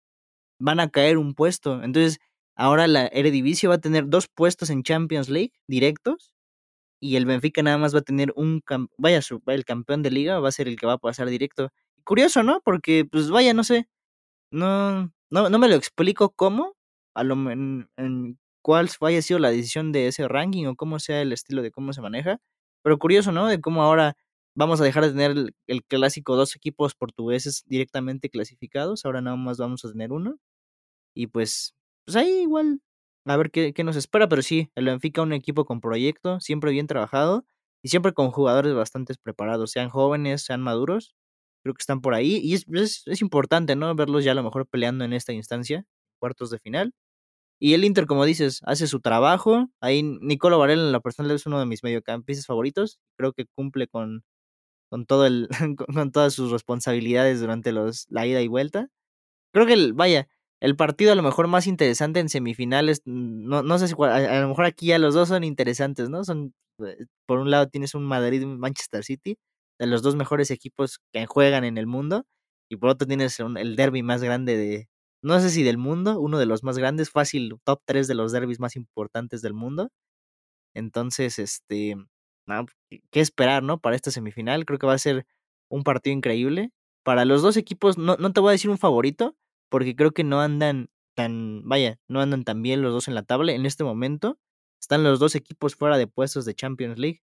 van 0.59 0.79
a 0.79 0.89
caer 0.89 1.17
un 1.17 1.33
puesto. 1.35 1.83
Entonces 1.83 2.19
ahora 2.55 2.87
la 2.87 3.07
Eredivisie 3.07 3.69
va 3.69 3.75
a 3.75 3.79
tener 3.79 4.09
dos 4.09 4.27
puestos 4.27 4.69
en 4.69 4.83
Champions 4.83 5.29
League 5.29 5.53
directos 5.67 6.33
y 6.99 7.15
el 7.15 7.25
Benfica 7.25 7.61
nada 7.63 7.77
más 7.77 7.93
va 7.95 7.99
a 7.99 8.01
tener 8.01 8.33
un, 8.35 8.63
vaya, 8.97 9.21
el 9.47 9.65
campeón 9.65 10.03
de 10.03 10.11
liga 10.11 10.39
va 10.39 10.49
a 10.49 10.51
ser 10.51 10.67
el 10.67 10.77
que 10.77 10.87
va 10.87 10.93
a 10.93 10.97
pasar 10.97 11.29
directo. 11.29 11.69
Curioso, 12.03 12.43
¿no? 12.43 12.61
Porque, 12.63 13.05
pues 13.05 13.29
vaya, 13.29 13.53
no 13.53 13.63
sé, 13.63 13.87
no, 14.51 15.13
no, 15.29 15.49
no 15.49 15.59
me 15.59 15.69
lo 15.69 15.75
explico 15.75 16.31
cómo, 16.31 16.75
a 17.15 17.23
lo, 17.23 17.35
cuál 18.67 18.89
haya 18.99 19.21
sido 19.21 19.39
la 19.39 19.49
decisión 19.49 19.93
de 19.93 20.07
ese 20.07 20.27
ranking 20.27 20.65
o 20.65 20.75
cómo 20.75 20.99
sea 20.99 21.21
el 21.21 21.31
estilo 21.31 21.61
de 21.61 21.71
cómo 21.71 21.93
se 21.93 22.01
maneja, 22.01 22.41
pero 22.83 22.99
curioso, 22.99 23.31
¿no? 23.31 23.47
De 23.47 23.61
cómo 23.61 23.81
ahora 23.81 24.17
vamos 24.55 24.81
a 24.81 24.83
dejar 24.83 25.05
de 25.05 25.11
tener 25.11 25.53
el, 25.67 25.85
clásico 25.85 26.35
dos 26.35 26.53
equipos 26.53 26.93
portugueses 26.93 27.63
directamente 27.67 28.29
clasificados, 28.29 29.05
ahora 29.05 29.21
nada 29.21 29.37
más 29.37 29.57
vamos 29.57 29.85
a 29.85 29.91
tener 29.93 30.11
uno. 30.11 30.37
Y 31.15 31.27
pues, 31.27 31.75
pues 32.05 32.17
ahí 32.17 32.41
igual 32.41 32.81
a 33.25 33.37
ver 33.37 33.51
qué, 33.51 33.73
nos 33.85 33.95
espera, 33.95 34.27
pero 34.27 34.41
sí, 34.41 34.69
el 34.75 34.87
Benfica 34.87 35.21
un 35.21 35.31
equipo 35.31 35.63
con 35.63 35.79
proyecto, 35.79 36.41
siempre 36.41 36.71
bien 36.71 36.87
trabajado 36.87 37.45
y 37.81 37.87
siempre 37.87 38.11
con 38.13 38.31
jugadores 38.31 38.73
bastante 38.73 39.13
preparados, 39.23 39.71
sean 39.71 39.87
jóvenes, 39.89 40.43
sean 40.43 40.61
maduros, 40.61 41.15
creo 41.63 41.73
que 41.73 41.81
están 41.81 42.01
por 42.01 42.15
ahí 42.15 42.37
y 42.43 42.53
es, 42.55 42.65
es, 43.07 43.21
importante, 43.21 43.77
¿no? 43.77 43.95
Verlos 43.95 44.25
ya 44.25 44.33
a 44.33 44.35
lo 44.35 44.43
mejor 44.43 44.67
peleando 44.67 45.05
en 45.05 45.13
esta 45.13 45.31
instancia, 45.31 45.85
cuartos 46.19 46.49
de 46.49 46.59
final. 46.59 46.93
Y 47.59 47.73
el 47.73 47.83
Inter, 47.85 48.05
como 48.05 48.25
dices, 48.25 48.61
hace 48.65 48.87
su 48.87 48.99
trabajo. 48.99 49.69
Ahí 49.81 50.03
Nicolo 50.03 50.59
Varela 50.59 50.83
en 50.83 50.91
la 50.91 50.99
personal 50.99 51.31
es 51.31 51.45
uno 51.45 51.59
de 51.59 51.65
mis 51.65 51.83
mediocampistas 51.83 52.45
favoritos. 52.45 52.99
Creo 53.17 53.33
que 53.33 53.45
cumple 53.55 53.87
con, 53.87 54.23
con 54.89 55.05
todo 55.05 55.25
el, 55.25 55.49
con, 55.77 56.11
todas 56.11 56.33
sus 56.33 56.51
responsabilidades 56.51 57.39
durante 57.41 57.71
los, 57.71 58.07
la 58.09 58.27
ida 58.27 58.41
y 58.41 58.47
vuelta. 58.47 58.89
Creo 59.53 59.65
que 59.65 59.73
el, 59.73 59.93
vaya, 59.93 60.27
el 60.61 60.75
partido 60.75 61.11
a 61.13 61.15
lo 61.15 61.23
mejor 61.23 61.47
más 61.47 61.67
interesante 61.67 62.19
en 62.19 62.29
semifinales, 62.29 63.01
no, 63.05 63.63
no 63.63 63.79
sé 63.79 63.87
si 63.87 63.95
a, 63.99 64.41
lo 64.41 64.49
mejor 64.49 64.65
aquí 64.65 64.87
ya 64.87 64.99
los 64.99 65.13
dos 65.15 65.29
son 65.29 65.43
interesantes, 65.43 66.09
¿no? 66.09 66.23
Son, 66.23 66.53
eh, 66.85 67.05
por 67.27 67.39
un 67.39 67.51
lado 67.51 67.69
tienes 67.69 67.95
un 67.95 68.05
Madrid 68.05 68.43
un 68.43 68.59
Manchester 68.59 69.03
City, 69.03 69.37
de 69.79 69.87
los 69.87 70.01
dos 70.03 70.15
mejores 70.15 70.51
equipos 70.51 70.99
que 71.13 71.25
juegan 71.27 71.63
en 71.63 71.77
el 71.77 71.87
mundo, 71.87 72.25
y 72.69 72.77
por 72.77 72.89
otro 72.89 73.07
tienes 73.07 73.39
el 73.39 73.75
derby 73.75 74.03
más 74.03 74.23
grande 74.23 74.57
de, 74.57 74.89
no 75.21 75.39
sé 75.39 75.49
si 75.49 75.63
del 75.63 75.77
mundo, 75.77 76.19
uno 76.19 76.37
de 76.39 76.45
los 76.45 76.63
más 76.63 76.77
grandes, 76.77 77.09
fácil, 77.09 77.55
top 77.63 77.81
3 77.85 78.07
de 78.07 78.15
los 78.15 78.31
derbis 78.31 78.59
más 78.59 78.75
importantes 78.75 79.41
del 79.41 79.53
mundo. 79.53 79.89
Entonces, 80.73 81.39
este, 81.39 81.95
¿qué 83.11 83.19
esperar, 83.19 83.63
no? 83.63 83.79
Para 83.79 83.95
esta 83.95 84.11
semifinal, 84.11 84.65
creo 84.65 84.79
que 84.79 84.87
va 84.87 84.93
a 84.93 84.99
ser 84.99 85.25
un 85.69 85.83
partido 85.83 86.15
increíble. 86.15 86.71
Para 87.03 87.25
los 87.25 87.41
dos 87.41 87.57
equipos, 87.57 87.97
no, 87.97 88.15
no 88.17 88.33
te 88.33 88.39
voy 88.39 88.49
a 88.49 88.51
decir 88.53 88.69
un 88.69 88.77
favorito, 88.77 89.35
porque 89.69 89.95
creo 89.95 90.11
que 90.11 90.23
no 90.23 90.41
andan 90.41 90.89
tan, 91.15 91.61
vaya, 91.67 91.99
no 92.07 92.21
andan 92.21 92.43
tan 92.43 92.61
bien 92.61 92.81
los 92.81 92.93
dos 92.93 93.07
en 93.07 93.15
la 93.15 93.23
tabla. 93.23 93.53
En 93.53 93.65
este 93.65 93.83
momento 93.83 94.39
están 94.79 95.03
los 95.03 95.19
dos 95.19 95.35
equipos 95.35 95.75
fuera 95.75 95.97
de 95.97 96.07
puestos 96.07 96.45
de 96.45 96.53
Champions 96.53 96.99
League. 96.99 97.21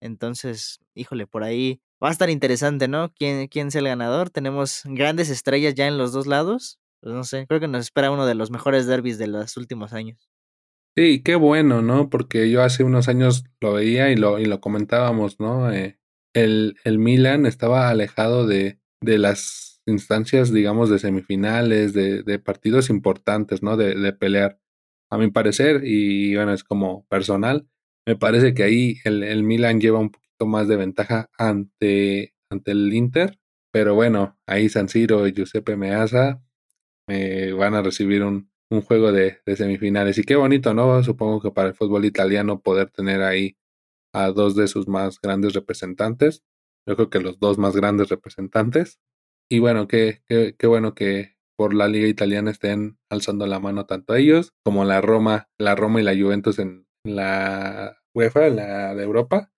Entonces, 0.00 0.80
híjole, 0.94 1.26
por 1.26 1.42
ahí 1.44 1.80
va 2.02 2.08
a 2.08 2.12
estar 2.12 2.30
interesante, 2.30 2.88
¿no? 2.88 3.12
¿Quién, 3.14 3.48
quién 3.48 3.68
es 3.68 3.74
el 3.74 3.84
ganador? 3.84 4.30
Tenemos 4.30 4.82
grandes 4.84 5.30
estrellas 5.30 5.74
ya 5.74 5.86
en 5.86 5.98
los 5.98 6.12
dos 6.12 6.26
lados. 6.26 6.78
Pues 7.00 7.14
no 7.14 7.24
sé, 7.24 7.46
creo 7.46 7.60
que 7.60 7.68
nos 7.68 7.80
espera 7.80 8.10
uno 8.10 8.26
de 8.26 8.34
los 8.34 8.50
mejores 8.50 8.86
derbis 8.86 9.18
de 9.18 9.28
los 9.28 9.56
últimos 9.56 9.92
años. 9.92 10.28
Sí, 10.96 11.22
qué 11.22 11.36
bueno, 11.36 11.80
¿no? 11.80 12.10
Porque 12.10 12.50
yo 12.50 12.62
hace 12.62 12.82
unos 12.82 13.08
años 13.08 13.44
lo 13.60 13.74
veía 13.74 14.10
y 14.10 14.16
lo, 14.16 14.40
y 14.40 14.46
lo 14.46 14.60
comentábamos, 14.60 15.38
¿no? 15.38 15.70
Eh, 15.72 15.98
el, 16.34 16.76
el 16.84 16.98
Milan 16.98 17.46
estaba 17.46 17.88
alejado 17.88 18.46
de, 18.46 18.80
de 19.00 19.18
las 19.18 19.80
instancias, 19.86 20.52
digamos, 20.52 20.90
de 20.90 20.98
semifinales, 20.98 21.92
de, 21.92 22.24
de 22.24 22.38
partidos 22.40 22.90
importantes, 22.90 23.62
¿no? 23.62 23.76
De, 23.76 23.94
de, 23.94 24.12
pelear. 24.12 24.58
A 25.10 25.18
mi 25.18 25.30
parecer, 25.30 25.82
y 25.84 26.34
bueno, 26.34 26.52
es 26.52 26.64
como 26.64 27.06
personal, 27.06 27.68
me 28.06 28.16
parece 28.16 28.52
que 28.52 28.64
ahí 28.64 28.96
el, 29.04 29.22
el 29.22 29.42
Milan 29.42 29.80
lleva 29.80 30.00
un 30.00 30.10
poquito 30.10 30.46
más 30.46 30.66
de 30.66 30.76
ventaja 30.76 31.30
ante, 31.38 32.34
ante 32.50 32.72
el 32.72 32.92
Inter. 32.92 33.38
Pero 33.70 33.94
bueno, 33.94 34.36
ahí 34.46 34.68
San 34.68 34.88
Siro 34.88 35.26
y 35.28 35.32
Giuseppe 35.32 35.76
Meazza 35.76 36.42
me 37.08 37.52
van 37.52 37.74
a 37.74 37.82
recibir 37.82 38.22
un, 38.22 38.50
un 38.70 38.82
juego 38.82 39.12
de, 39.12 39.38
de, 39.44 39.56
semifinales. 39.56 40.18
Y 40.18 40.24
qué 40.24 40.36
bonito, 40.36 40.74
¿no? 40.74 41.02
Supongo 41.02 41.40
que 41.40 41.50
para 41.50 41.68
el 41.68 41.74
fútbol 41.74 42.04
italiano 42.04 42.60
poder 42.60 42.90
tener 42.90 43.22
ahí 43.22 43.56
a 44.12 44.28
dos 44.28 44.54
de 44.54 44.68
sus 44.68 44.88
más 44.88 45.20
grandes 45.20 45.54
representantes. 45.54 46.44
Yo 46.86 46.96
creo 46.96 47.10
que 47.10 47.20
los 47.20 47.38
dos 47.40 47.58
más 47.58 47.74
grandes 47.74 48.08
representantes. 48.08 49.00
Y 49.50 49.58
bueno, 49.60 49.88
qué, 49.88 50.22
qué, 50.28 50.54
qué 50.58 50.66
bueno 50.66 50.94
que 50.94 51.36
por 51.56 51.74
la 51.74 51.88
liga 51.88 52.06
italiana 52.06 52.50
estén 52.50 52.98
alzando 53.10 53.46
la 53.46 53.58
mano 53.58 53.84
tanto 53.86 54.14
ellos 54.14 54.52
como 54.64 54.84
la 54.84 55.00
Roma, 55.00 55.48
la 55.58 55.74
Roma 55.74 56.00
y 56.00 56.04
la 56.04 56.14
Juventus 56.14 56.60
en 56.60 56.86
la 57.04 57.98
UEFA, 58.14 58.48
la 58.48 58.94
de 58.94 59.02
Europa, 59.02 59.50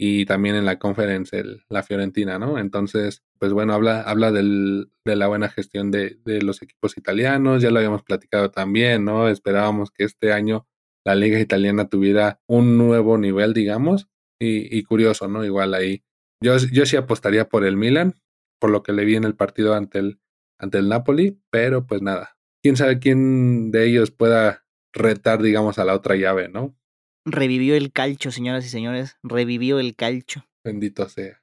y 0.00 0.26
también 0.26 0.54
en 0.54 0.64
la 0.64 0.78
Conference, 0.78 1.44
la 1.68 1.82
Fiorentina, 1.82 2.38
¿no? 2.38 2.58
Entonces, 2.58 3.24
pues 3.38 3.52
bueno, 3.52 3.74
habla, 3.74 4.02
habla 4.02 4.30
del, 4.30 4.92
de 5.04 5.16
la 5.16 5.26
buena 5.26 5.48
gestión 5.48 5.90
de, 5.90 6.20
de, 6.24 6.40
los 6.40 6.62
equipos 6.62 6.96
italianos, 6.96 7.60
ya 7.60 7.72
lo 7.72 7.78
habíamos 7.78 8.04
platicado 8.04 8.52
también, 8.52 9.04
¿no? 9.04 9.28
Esperábamos 9.28 9.90
que 9.90 10.04
este 10.04 10.32
año 10.32 10.68
la 11.04 11.16
liga 11.16 11.40
italiana 11.40 11.88
tuviera 11.88 12.40
un 12.46 12.78
nuevo 12.78 13.18
nivel, 13.18 13.52
digamos, 13.54 14.08
y, 14.40 14.76
y 14.76 14.84
curioso, 14.84 15.26
¿no? 15.26 15.44
Igual 15.44 15.74
ahí. 15.74 16.04
Yo, 16.40 16.56
yo 16.56 16.86
sí 16.86 16.96
apostaría 16.96 17.48
por 17.48 17.64
el 17.64 17.76
Milan, 17.76 18.14
por 18.60 18.70
lo 18.70 18.84
que 18.84 18.92
le 18.92 19.04
vi 19.04 19.16
en 19.16 19.24
el 19.24 19.34
partido 19.34 19.74
ante 19.74 19.98
el, 19.98 20.20
ante 20.60 20.78
el 20.78 20.88
Napoli, 20.88 21.40
pero 21.50 21.86
pues 21.86 22.02
nada. 22.02 22.36
Quién 22.62 22.76
sabe 22.76 23.00
quién 23.00 23.72
de 23.72 23.86
ellos 23.86 24.12
pueda 24.12 24.64
retar, 24.92 25.42
digamos, 25.42 25.78
a 25.80 25.84
la 25.84 25.94
otra 25.94 26.14
llave, 26.14 26.48
¿no? 26.48 26.76
Revivió 27.24 27.74
el 27.76 27.92
calcho, 27.92 28.30
señoras 28.30 28.64
y 28.64 28.68
señores. 28.68 29.16
Revivió 29.22 29.78
el 29.80 29.94
calcho. 29.96 30.44
Bendito 30.64 31.08
sea. 31.08 31.42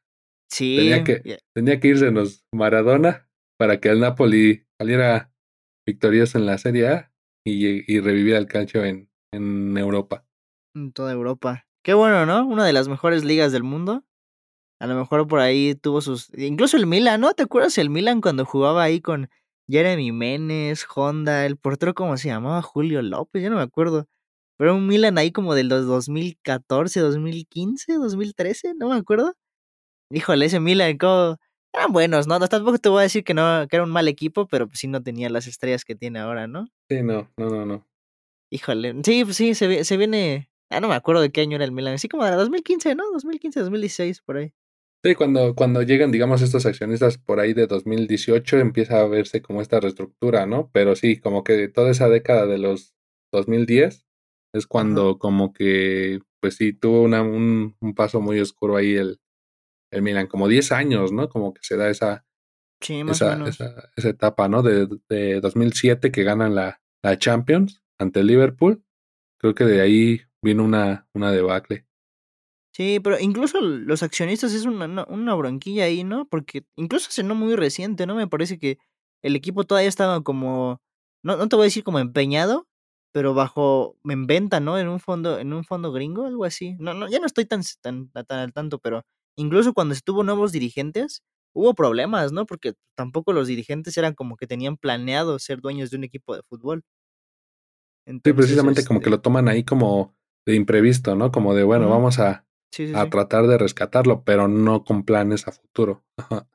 Sí. 0.50 0.76
Tenía 0.78 1.04
que, 1.04 1.22
ya- 1.24 1.38
tenía 1.54 1.80
que 1.80 1.88
irsenos 1.90 2.46
Maradona 2.52 3.28
para 3.58 3.80
que 3.80 3.90
el 3.90 4.00
Napoli 4.00 4.66
saliera 4.80 5.32
victorioso 5.86 6.38
en 6.38 6.46
la 6.46 6.58
Serie 6.58 6.88
A 6.88 7.12
y, 7.46 7.92
y 7.94 8.00
reviviera 8.00 8.40
el 8.40 8.48
calcio 8.48 8.84
en, 8.84 9.10
en 9.32 9.78
Europa. 9.78 10.26
En 10.76 10.92
toda 10.92 11.14
Europa. 11.14 11.68
Qué 11.84 11.94
bueno, 11.94 12.26
¿no? 12.26 12.46
Una 12.46 12.66
de 12.66 12.74
las 12.74 12.88
mejores 12.88 13.24
ligas 13.24 13.52
del 13.52 13.64
mundo. 13.64 14.04
A 14.82 14.88
lo 14.88 14.96
mejor 14.96 15.28
por 15.28 15.40
ahí 15.40 15.76
tuvo 15.76 16.02
sus. 16.02 16.30
Incluso 16.38 16.76
el 16.78 16.86
Milan, 16.88 17.22
¿no? 17.22 17.34
¿Te 17.34 17.44
acuerdas 17.44 17.78
el 17.78 17.90
Milan 17.90 18.20
cuando 18.22 18.44
jugaba 18.46 18.84
ahí 18.84 19.00
con 19.00 19.30
Jeremy 19.70 20.12
Menes, 20.12 20.86
Honda, 20.94 21.46
el 21.46 21.58
portero, 21.58 21.94
¿cómo 21.94 22.18
se 22.18 22.28
llamaba? 22.28 22.62
Julio 22.62 23.02
López, 23.02 23.42
ya 23.42 23.50
no 23.50 23.56
me 23.56 23.62
acuerdo. 23.62 24.08
Pero 24.58 24.76
un 24.76 24.88
Milan 24.88 25.18
ahí 25.18 25.32
como 25.32 25.56
del 25.56 25.70
dos- 25.70 25.86
2014, 25.88 27.00
2015, 27.02 27.94
2013, 27.96 28.74
no 28.76 28.90
me 28.90 28.96
acuerdo. 28.96 29.34
Híjole, 30.12 30.46
ese 30.48 30.60
Milan, 30.60 30.98
¿cómo? 30.98 31.38
Eran 31.74 31.92
buenos, 31.94 32.28
¿no? 32.28 32.40
Tampoco 32.40 32.78
te 32.80 32.90
voy 32.90 33.00
a 33.00 33.04
decir 33.04 33.24
que 33.24 33.34
no, 33.34 33.68
que 33.70 33.76
era 33.78 33.84
un 33.84 33.92
mal 33.92 34.08
equipo, 34.08 34.48
pero 34.48 34.68
pues 34.68 34.80
sí 34.80 34.88
no 34.88 35.04
tenía 35.04 35.30
las 35.30 35.48
estrellas 35.48 35.84
que 35.86 35.96
tiene 35.96 36.20
ahora, 36.20 36.48
¿no? 36.48 36.68
Sí, 36.90 37.02
no, 37.04 37.32
no, 37.38 37.50
no, 37.50 37.66
no. 37.66 37.88
Híjole, 38.52 38.96
sí, 39.04 39.26
pues 39.26 39.38
sí, 39.38 39.56
se, 39.56 39.84
se 39.84 39.98
viene. 39.98 40.50
Ah, 40.70 40.80
no 40.80 40.88
me 40.88 40.96
acuerdo 40.96 41.22
de 41.22 41.32
qué 41.32 41.42
año 41.42 41.56
era 41.56 41.66
el 41.66 41.72
Milan. 41.72 41.96
Así 41.96 42.08
como 42.08 42.26
de 42.26 42.32
2015, 42.32 42.96
¿no? 42.96 43.04
2015, 43.12 43.60
2016, 43.60 44.22
por 44.22 44.38
ahí. 44.38 44.54
Sí, 45.04 45.14
cuando, 45.16 45.54
cuando 45.54 45.84
llegan, 45.84 46.12
digamos, 46.12 46.42
estos 46.42 46.66
accionistas 46.66 47.18
por 47.20 47.40
ahí 47.40 47.54
de 47.54 47.68
2018, 47.68 48.58
empieza 48.58 49.02
a 49.02 49.08
verse 49.08 49.42
como 49.42 49.62
esta 49.62 49.80
reestructura, 49.80 50.46
¿no? 50.48 50.70
Pero 50.74 50.96
sí, 50.96 51.18
como 51.20 51.44
que 51.44 51.68
toda 51.68 51.92
esa 51.92 52.10
década 52.10 52.48
de 52.48 52.58
los 52.58 52.96
2010 53.32 54.05
es 54.56 54.68
cuando 54.68 55.18
como 55.20 55.54
que, 55.54 56.20
pues 56.40 56.56
sí, 56.56 56.74
tuvo 56.74 57.02
una, 57.02 57.22
un, 57.22 57.76
un 57.80 57.96
paso 57.96 58.22
muy 58.22 58.40
oscuro 58.40 58.78
ahí 58.78 58.96
el, 58.96 59.20
el 59.92 60.02
Milan, 60.02 60.28
como 60.28 60.48
10 60.48 60.72
años, 60.72 61.12
¿no? 61.12 61.30
Como 61.30 61.54
que 61.54 61.62
se 61.64 61.78
da 61.78 61.90
esa, 61.90 62.26
Sí, 62.82 63.02
esa, 63.10 63.48
esa, 63.48 63.90
esa 63.96 64.10
etapa, 64.10 64.48
¿no? 64.48 64.62
De, 64.62 64.88
de 65.10 65.40
2007 65.40 66.12
que 66.12 66.24
ganan 66.24 66.56
la, 66.56 66.82
la 67.02 67.18
Champions 67.18 67.82
ante 67.98 68.20
el 68.20 68.28
Liverpool. 68.28 68.84
Creo 69.40 69.56
que 69.56 69.64
de 69.64 69.82
ahí 69.82 70.22
vino 70.42 70.64
una, 70.64 71.08
una 71.14 71.32
debacle. 71.32 71.88
Sí, 72.74 73.00
pero 73.00 73.20
incluso 73.20 73.62
los 73.62 74.04
accionistas 74.04 74.54
es 74.54 74.66
una, 74.66 74.86
una, 74.86 75.06
una 75.06 75.34
bronquilla 75.34 75.86
ahí, 75.86 76.04
¿no? 76.04 76.28
Porque 76.28 76.66
incluso 76.76 77.10
se 77.10 77.24
no 77.24 77.34
muy 77.34 77.56
reciente, 77.56 78.06
¿no? 78.06 78.16
Me 78.16 78.28
parece 78.28 78.60
que 78.60 78.78
el 79.24 79.36
equipo 79.36 79.64
todavía 79.64 79.90
estaba 79.90 80.22
como. 80.22 80.82
No, 81.24 81.38
no 81.38 81.48
te 81.48 81.56
voy 81.56 81.64
a 81.64 81.72
decir 81.72 81.84
como 81.84 82.00
empeñado, 82.00 82.68
pero 83.16 83.34
bajo. 83.34 83.96
en 84.04 84.28
venta, 84.28 84.60
¿no? 84.60 84.78
En 84.78 84.90
un 84.90 85.00
fondo, 85.00 85.40
en 85.40 85.54
un 85.54 85.64
fondo 85.64 85.94
gringo, 85.94 86.26
algo 86.26 86.44
así. 86.44 86.76
No, 86.80 86.94
no, 86.94 87.08
ya 87.08 87.20
no 87.20 87.26
estoy 87.26 87.46
tan, 87.46 87.62
tan, 87.80 88.10
tan 88.10 88.40
al 88.40 88.52
tanto, 88.52 88.78
pero 88.78 89.06
incluso 89.38 89.74
cuando 89.74 89.94
estuvo 89.94 90.22
nuevos 90.22 90.52
dirigentes, 90.52 91.24
hubo 91.54 91.74
problemas, 91.76 92.34
¿no? 92.34 92.46
Porque 92.46 92.74
tampoco 92.94 93.32
los 93.32 93.48
dirigentes 93.48 93.98
eran 93.98 94.16
como 94.16 94.36
que 94.36 94.48
tenían 94.48 94.76
planeado 94.76 95.40
ser 95.40 95.62
dueños 95.62 95.92
de 95.92 95.96
un 95.96 96.04
equipo 96.04 96.36
de 96.36 96.42
fútbol. 96.44 96.84
Sí, 98.06 98.34
precisamente 98.34 98.84
como 98.84 99.00
que 99.00 99.06
este, 99.06 99.12
lo 99.12 99.22
toman 99.22 99.48
ahí 99.48 99.64
como 99.64 100.14
de 100.46 100.56
imprevisto, 100.56 101.16
¿no? 101.16 101.32
Como 101.32 101.56
de, 101.56 101.64
bueno, 101.64 101.90
vamos 101.90 102.20
a, 102.20 102.46
sí, 102.74 102.88
sí, 102.88 102.94
a 102.94 103.06
sí. 103.06 103.10
tratar 103.12 103.48
de 103.48 103.58
rescatarlo, 103.58 104.26
pero 104.26 104.50
no 104.50 104.84
con 104.84 105.06
planes 105.06 105.48
a 105.48 105.54
futuro. 105.54 106.04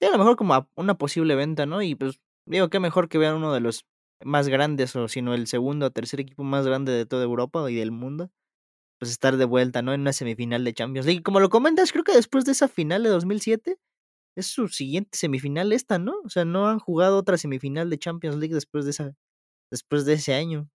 Sí, 0.00 0.06
a 0.06 0.12
lo 0.12 0.18
mejor 0.18 0.36
como 0.36 0.54
a 0.54 0.68
una 0.76 0.96
posible 0.96 1.34
venta, 1.34 1.66
¿no? 1.66 1.82
Y 1.82 1.96
pues 1.96 2.20
digo, 2.46 2.70
qué 2.70 2.78
mejor 2.78 3.08
que 3.08 3.18
vean 3.18 3.34
uno 3.34 3.52
de 3.52 3.58
los 3.58 3.84
más 4.24 4.48
grandes, 4.48 4.94
o 4.96 5.08
sino 5.08 5.34
el 5.34 5.46
segundo 5.46 5.86
o 5.86 5.90
tercer 5.90 6.20
equipo 6.20 6.44
más 6.44 6.66
grande 6.66 6.92
de 6.92 7.06
toda 7.06 7.24
Europa 7.24 7.70
y 7.70 7.76
del 7.76 7.92
mundo, 7.92 8.30
pues 8.98 9.10
estar 9.12 9.36
de 9.36 9.44
vuelta, 9.44 9.82
¿no? 9.82 9.92
En 9.94 10.02
una 10.02 10.12
semifinal 10.12 10.64
de 10.64 10.74
Champions 10.74 11.06
League. 11.06 11.22
Como 11.22 11.40
lo 11.40 11.50
comentas, 11.50 11.92
creo 11.92 12.04
que 12.04 12.14
después 12.14 12.44
de 12.44 12.52
esa 12.52 12.68
final 12.68 13.02
de 13.04 13.10
2007, 13.10 13.78
es 14.36 14.46
su 14.46 14.68
siguiente 14.68 15.18
semifinal 15.18 15.72
esta, 15.72 15.98
¿no? 15.98 16.14
O 16.24 16.28
sea, 16.30 16.44
no 16.44 16.68
han 16.68 16.78
jugado 16.80 17.18
otra 17.18 17.38
semifinal 17.38 17.90
de 17.90 17.98
Champions 17.98 18.36
League 18.36 18.54
después 18.54 18.84
de 18.84 18.92
esa, 18.92 19.14
después 19.70 20.04
de 20.06 20.14
ese 20.14 20.34
año. 20.34 20.70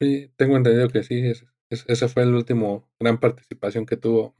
Sí, 0.00 0.32
tengo 0.36 0.56
entendido 0.56 0.88
que 0.88 1.02
sí, 1.02 1.20
es, 1.20 1.44
es- 1.70 1.84
esa 1.88 2.08
fue 2.08 2.24
la 2.26 2.36
última 2.36 2.80
gran 3.00 3.18
participación 3.20 3.86
que 3.86 3.96
tuvo. 3.96 4.36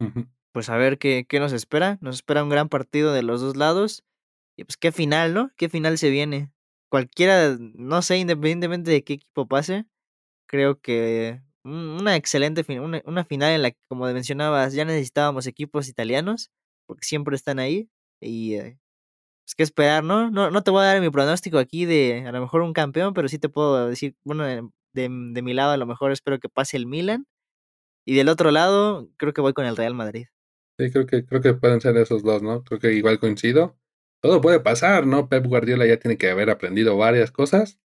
Pues 0.52 0.68
a 0.70 0.76
ver 0.76 0.98
qué, 0.98 1.26
qué 1.28 1.40
nos 1.40 1.52
espera. 1.52 1.98
Nos 2.00 2.16
espera 2.16 2.42
un 2.42 2.48
gran 2.50 2.68
partido 2.68 3.12
de 3.12 3.22
los 3.22 3.40
dos 3.40 3.56
lados. 3.56 4.04
Y 4.56 4.64
pues 4.64 4.76
qué 4.76 4.92
final, 4.92 5.34
¿no? 5.34 5.50
¿Qué 5.56 5.68
final 5.68 5.98
se 5.98 6.10
viene? 6.10 6.52
Cualquiera, 6.90 7.56
no 7.58 8.02
sé, 8.02 8.18
independientemente 8.18 8.90
de 8.90 9.04
qué 9.04 9.14
equipo 9.14 9.46
pase, 9.46 9.86
creo 10.48 10.80
que 10.80 11.40
un- 11.64 11.74
una 12.00 12.16
excelente 12.16 12.64
fin- 12.64 12.80
una, 12.80 13.02
una 13.06 13.24
final 13.24 13.52
en 13.54 13.62
la 13.62 13.72
que, 13.72 13.78
como 13.88 14.06
mencionabas, 14.06 14.74
ya 14.74 14.84
necesitábamos 14.86 15.46
equipos 15.46 15.88
italianos, 15.88 16.50
porque 16.86 17.06
siempre 17.06 17.36
están 17.36 17.58
ahí. 17.60 17.90
Y 18.20 18.54
eh, 18.56 18.78
pues 19.56 19.68
esperar, 19.68 20.04
¿no? 20.04 20.30
¿no? 20.30 20.50
No 20.50 20.62
te 20.62 20.70
voy 20.70 20.82
a 20.82 20.86
dar 20.86 21.00
mi 21.00 21.10
pronóstico 21.10 21.58
aquí 21.58 21.86
de 21.86 22.24
a 22.26 22.32
lo 22.32 22.40
mejor 22.40 22.62
un 22.62 22.72
campeón, 22.74 23.14
pero 23.14 23.28
sí 23.28 23.38
te 23.38 23.48
puedo 23.48 23.88
decir, 23.88 24.16
bueno, 24.24 24.44
de, 24.44 24.62
de, 24.94 25.08
de 25.10 25.42
mi 25.42 25.54
lado 25.54 25.72
a 25.72 25.76
lo 25.78 25.86
mejor 25.86 26.12
espero 26.12 26.38
que 26.40 26.48
pase 26.48 26.76
el 26.76 26.86
Milan. 26.86 27.26
Y 28.06 28.14
del 28.16 28.28
otro 28.30 28.50
lado, 28.50 29.08
creo 29.18 29.32
que 29.34 29.40
voy 29.42 29.52
con 29.52 29.66
el 29.66 29.76
Real 29.76 29.94
Madrid. 29.94 30.26
Sí, 30.78 30.90
creo 30.90 31.06
que, 31.06 31.26
creo 31.26 31.40
que 31.42 31.54
pueden 31.54 31.80
ser 31.80 31.96
esos 31.96 32.22
dos, 32.22 32.42
¿no? 32.42 32.62
Creo 32.64 32.80
que 32.80 32.92
igual 32.94 33.18
coincido. 33.20 33.76
Todo 34.20 34.40
puede 34.40 34.60
pasar, 34.60 35.06
¿no? 35.06 35.28
Pep 35.28 35.46
Guardiola 35.46 35.86
ya 35.86 35.98
tiene 35.98 36.16
que 36.18 36.30
haber 36.30 36.50
aprendido 36.50 36.96
varias 36.96 37.30
cosas. 37.30 37.78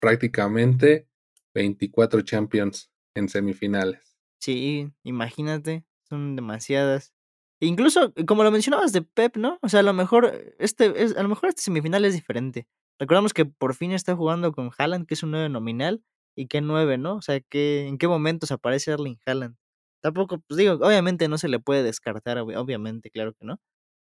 Prácticamente 0.00 1.08
24 1.54 2.22
Champions 2.22 2.90
en 3.14 3.28
semifinales. 3.28 4.16
Sí, 4.40 4.90
imagínate, 5.02 5.84
son 6.08 6.36
demasiadas. 6.36 7.12
E 7.60 7.66
incluso, 7.66 8.14
como 8.26 8.44
lo 8.44 8.50
mencionabas 8.52 8.92
de 8.92 9.02
Pep, 9.02 9.36
¿no? 9.36 9.58
O 9.62 9.68
sea, 9.68 9.80
a 9.80 9.82
lo 9.82 9.92
mejor 9.92 10.26
eh, 10.32 10.54
este 10.60 11.02
es, 11.02 11.16
a 11.16 11.22
lo 11.22 11.28
mejor 11.28 11.48
este 11.48 11.62
semifinal 11.62 12.04
es 12.04 12.14
diferente. 12.14 12.68
Recordamos 13.00 13.34
que 13.34 13.44
por 13.44 13.74
fin 13.74 13.92
está 13.92 14.14
jugando 14.16 14.52
con 14.52 14.70
Haaland, 14.78 15.06
que 15.06 15.14
es 15.14 15.22
un 15.22 15.32
9 15.32 15.48
nominal, 15.48 16.02
y 16.36 16.46
que 16.46 16.60
9, 16.60 16.98
¿no? 16.98 17.16
O 17.16 17.22
sea, 17.22 17.40
en 17.50 17.98
qué 17.98 18.08
momentos 18.08 18.52
aparece 18.52 18.92
Erling 18.92 19.18
Haaland. 19.26 19.56
Tampoco, 20.00 20.38
pues 20.46 20.56
digo, 20.56 20.74
obviamente 20.74 21.26
no 21.28 21.36
se 21.38 21.48
le 21.48 21.58
puede 21.58 21.82
descartar, 21.82 22.38
obvi- 22.38 22.56
obviamente, 22.56 23.10
claro 23.10 23.32
que 23.34 23.44
no. 23.44 23.60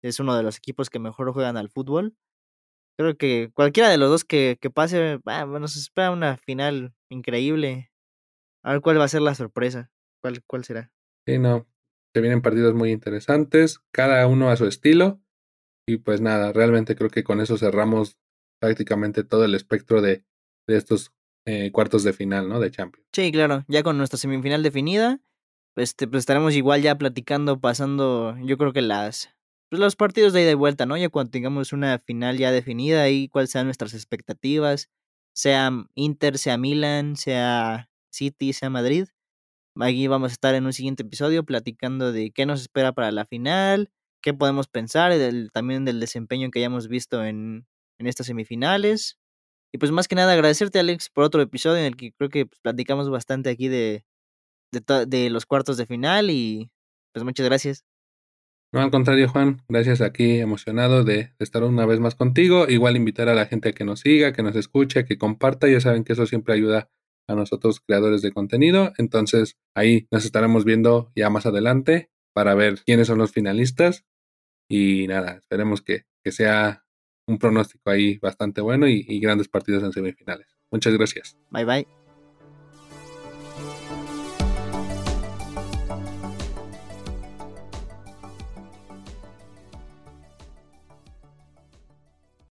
Es 0.03 0.19
uno 0.19 0.35
de 0.35 0.43
los 0.43 0.57
equipos 0.57 0.89
que 0.89 0.99
mejor 0.99 1.31
juegan 1.33 1.57
al 1.57 1.69
fútbol. 1.69 2.15
Creo 2.97 3.17
que 3.17 3.51
cualquiera 3.53 3.89
de 3.89 3.97
los 3.97 4.09
dos 4.09 4.25
que, 4.25 4.57
que 4.59 4.69
pase, 4.69 5.19
bueno, 5.23 5.67
se 5.67 5.79
espera 5.79 6.11
una 6.11 6.37
final 6.37 6.95
increíble. 7.09 7.91
A 8.63 8.73
ver 8.73 8.81
cuál 8.81 8.99
va 8.99 9.03
a 9.05 9.09
ser 9.09 9.21
la 9.21 9.35
sorpresa. 9.35 9.91
¿Cuál, 10.21 10.43
cuál 10.45 10.63
será? 10.65 10.91
Sí, 11.27 11.37
no. 11.37 11.67
Se 12.15 12.21
vienen 12.21 12.41
partidos 12.41 12.73
muy 12.73 12.91
interesantes, 12.91 13.79
cada 13.91 14.25
uno 14.27 14.49
a 14.49 14.57
su 14.57 14.65
estilo. 14.65 15.21
Y 15.87 15.97
pues 15.97 16.21
nada, 16.21 16.51
realmente 16.51 16.95
creo 16.95 17.09
que 17.09 17.23
con 17.23 17.39
eso 17.39 17.57
cerramos 17.57 18.17
prácticamente 18.59 19.23
todo 19.23 19.45
el 19.45 19.55
espectro 19.55 20.01
de, 20.01 20.25
de 20.67 20.77
estos 20.77 21.13
eh, 21.45 21.71
cuartos 21.71 22.03
de 22.03 22.11
final, 22.13 22.49
¿no? 22.49 22.59
De 22.59 22.71
Champions. 22.71 23.07
Sí, 23.13 23.31
claro, 23.31 23.63
ya 23.69 23.83
con 23.83 23.97
nuestra 23.97 24.17
semifinal 24.17 24.63
definida, 24.63 25.21
este, 25.77 26.07
pues 26.07 26.21
estaremos 26.21 26.55
igual 26.55 26.81
ya 26.81 26.97
platicando, 26.97 27.61
pasando, 27.61 28.35
yo 28.43 28.57
creo 28.57 28.73
que 28.73 28.81
las, 28.81 29.33
pues 29.69 29.79
los 29.79 29.95
partidos 29.95 30.33
de 30.33 30.43
ida 30.43 30.51
y 30.51 30.55
vuelta, 30.55 30.85
¿no? 30.85 30.97
Ya 30.97 31.09
cuando 31.09 31.31
tengamos 31.31 31.73
una 31.73 31.99
final 31.99 32.37
ya 32.37 32.51
definida 32.51 33.09
y 33.09 33.27
cuáles 33.29 33.51
sean 33.51 33.65
nuestras 33.65 33.93
expectativas, 33.93 34.89
sea 35.33 35.71
Inter, 35.95 36.37
sea 36.37 36.57
Milan, 36.57 37.15
sea 37.17 37.89
City, 38.11 38.53
sea 38.53 38.69
Madrid, 38.69 39.07
Aquí 39.79 40.07
vamos 40.07 40.31
a 40.31 40.33
estar 40.33 40.55
en 40.55 40.65
un 40.65 40.73
siguiente 40.73 41.03
episodio 41.03 41.43
platicando 41.45 42.11
de 42.11 42.31
qué 42.31 42.45
nos 42.45 42.61
espera 42.61 42.93
para 42.93 43.11
la 43.11 43.25
final, 43.25 43.91
qué 44.21 44.33
podemos 44.33 44.67
pensar, 44.67 45.15
del, 45.15 45.51
también 45.51 45.85
del 45.85 45.99
desempeño 45.99 46.49
que 46.51 46.59
hayamos 46.59 46.87
visto 46.87 47.23
en, 47.23 47.67
en 47.99 48.07
estas 48.07 48.27
semifinales. 48.27 49.17
Y 49.73 49.79
pues 49.79 49.91
más 49.91 50.07
que 50.07 50.15
nada 50.15 50.33
agradecerte 50.33 50.79
Alex 50.79 51.09
por 51.09 51.25
otro 51.25 51.41
episodio 51.41 51.77
en 51.79 51.85
el 51.85 51.97
que 51.97 52.13
creo 52.13 52.29
que 52.29 52.45
pues, 52.47 52.59
platicamos 52.61 53.09
bastante 53.09 53.49
aquí 53.49 53.67
de, 53.67 54.05
de, 54.71 55.05
de 55.07 55.29
los 55.29 55.45
cuartos 55.45 55.77
de 55.77 55.85
final 55.87 56.29
y 56.31 56.71
pues 57.13 57.25
muchas 57.25 57.45
gracias. 57.47 57.85
No, 58.77 58.83
al 58.83 58.91
contrario, 58.91 59.27
Juan, 59.27 59.63
gracias 59.67 60.01
aquí, 60.01 60.39
emocionado 60.39 61.03
de, 61.03 61.33
estar 61.39 61.63
una 61.63 61.87
vez 61.87 61.99
más 61.99 62.13
contigo. 62.13 62.67
Igual 62.69 62.95
invitar 62.95 63.27
a 63.27 63.33
la 63.33 63.47
gente 63.47 63.69
a 63.69 63.71
que 63.71 63.83
nos 63.83 64.01
siga, 64.01 64.33
que 64.33 64.43
nos 64.43 64.55
escuche, 64.55 65.03
que 65.03 65.17
comparta. 65.17 65.67
Ya 65.67 65.81
saben 65.81 66.03
que 66.03 66.13
eso 66.13 66.27
siempre 66.27 66.53
ayuda 66.53 66.87
a 67.27 67.33
nosotros 67.33 67.79
creadores 67.79 68.21
de 68.21 68.31
contenido. 68.31 68.93
Entonces 68.99 69.57
ahí 69.75 70.07
nos 70.11 70.25
estaremos 70.25 70.63
viendo 70.63 71.11
ya 71.15 71.31
más 71.31 71.47
adelante 71.47 72.11
para 72.35 72.53
ver 72.53 72.77
quiénes 72.85 73.07
son 73.07 73.17
los 73.17 73.31
finalistas. 73.31 74.05
Y 74.69 75.07
nada, 75.07 75.37
esperemos 75.37 75.81
que, 75.81 76.03
que 76.23 76.31
sea 76.31 76.85
un 77.27 77.39
pronóstico 77.39 77.89
ahí 77.89 78.19
bastante 78.19 78.61
bueno 78.61 78.87
y, 78.87 79.03
y 79.07 79.19
grandes 79.19 79.47
partidos 79.47 79.81
en 79.81 79.91
semifinales. 79.91 80.55
Muchas 80.69 80.93
gracias. 80.93 81.35
Bye 81.49 81.65
bye. 81.65 81.96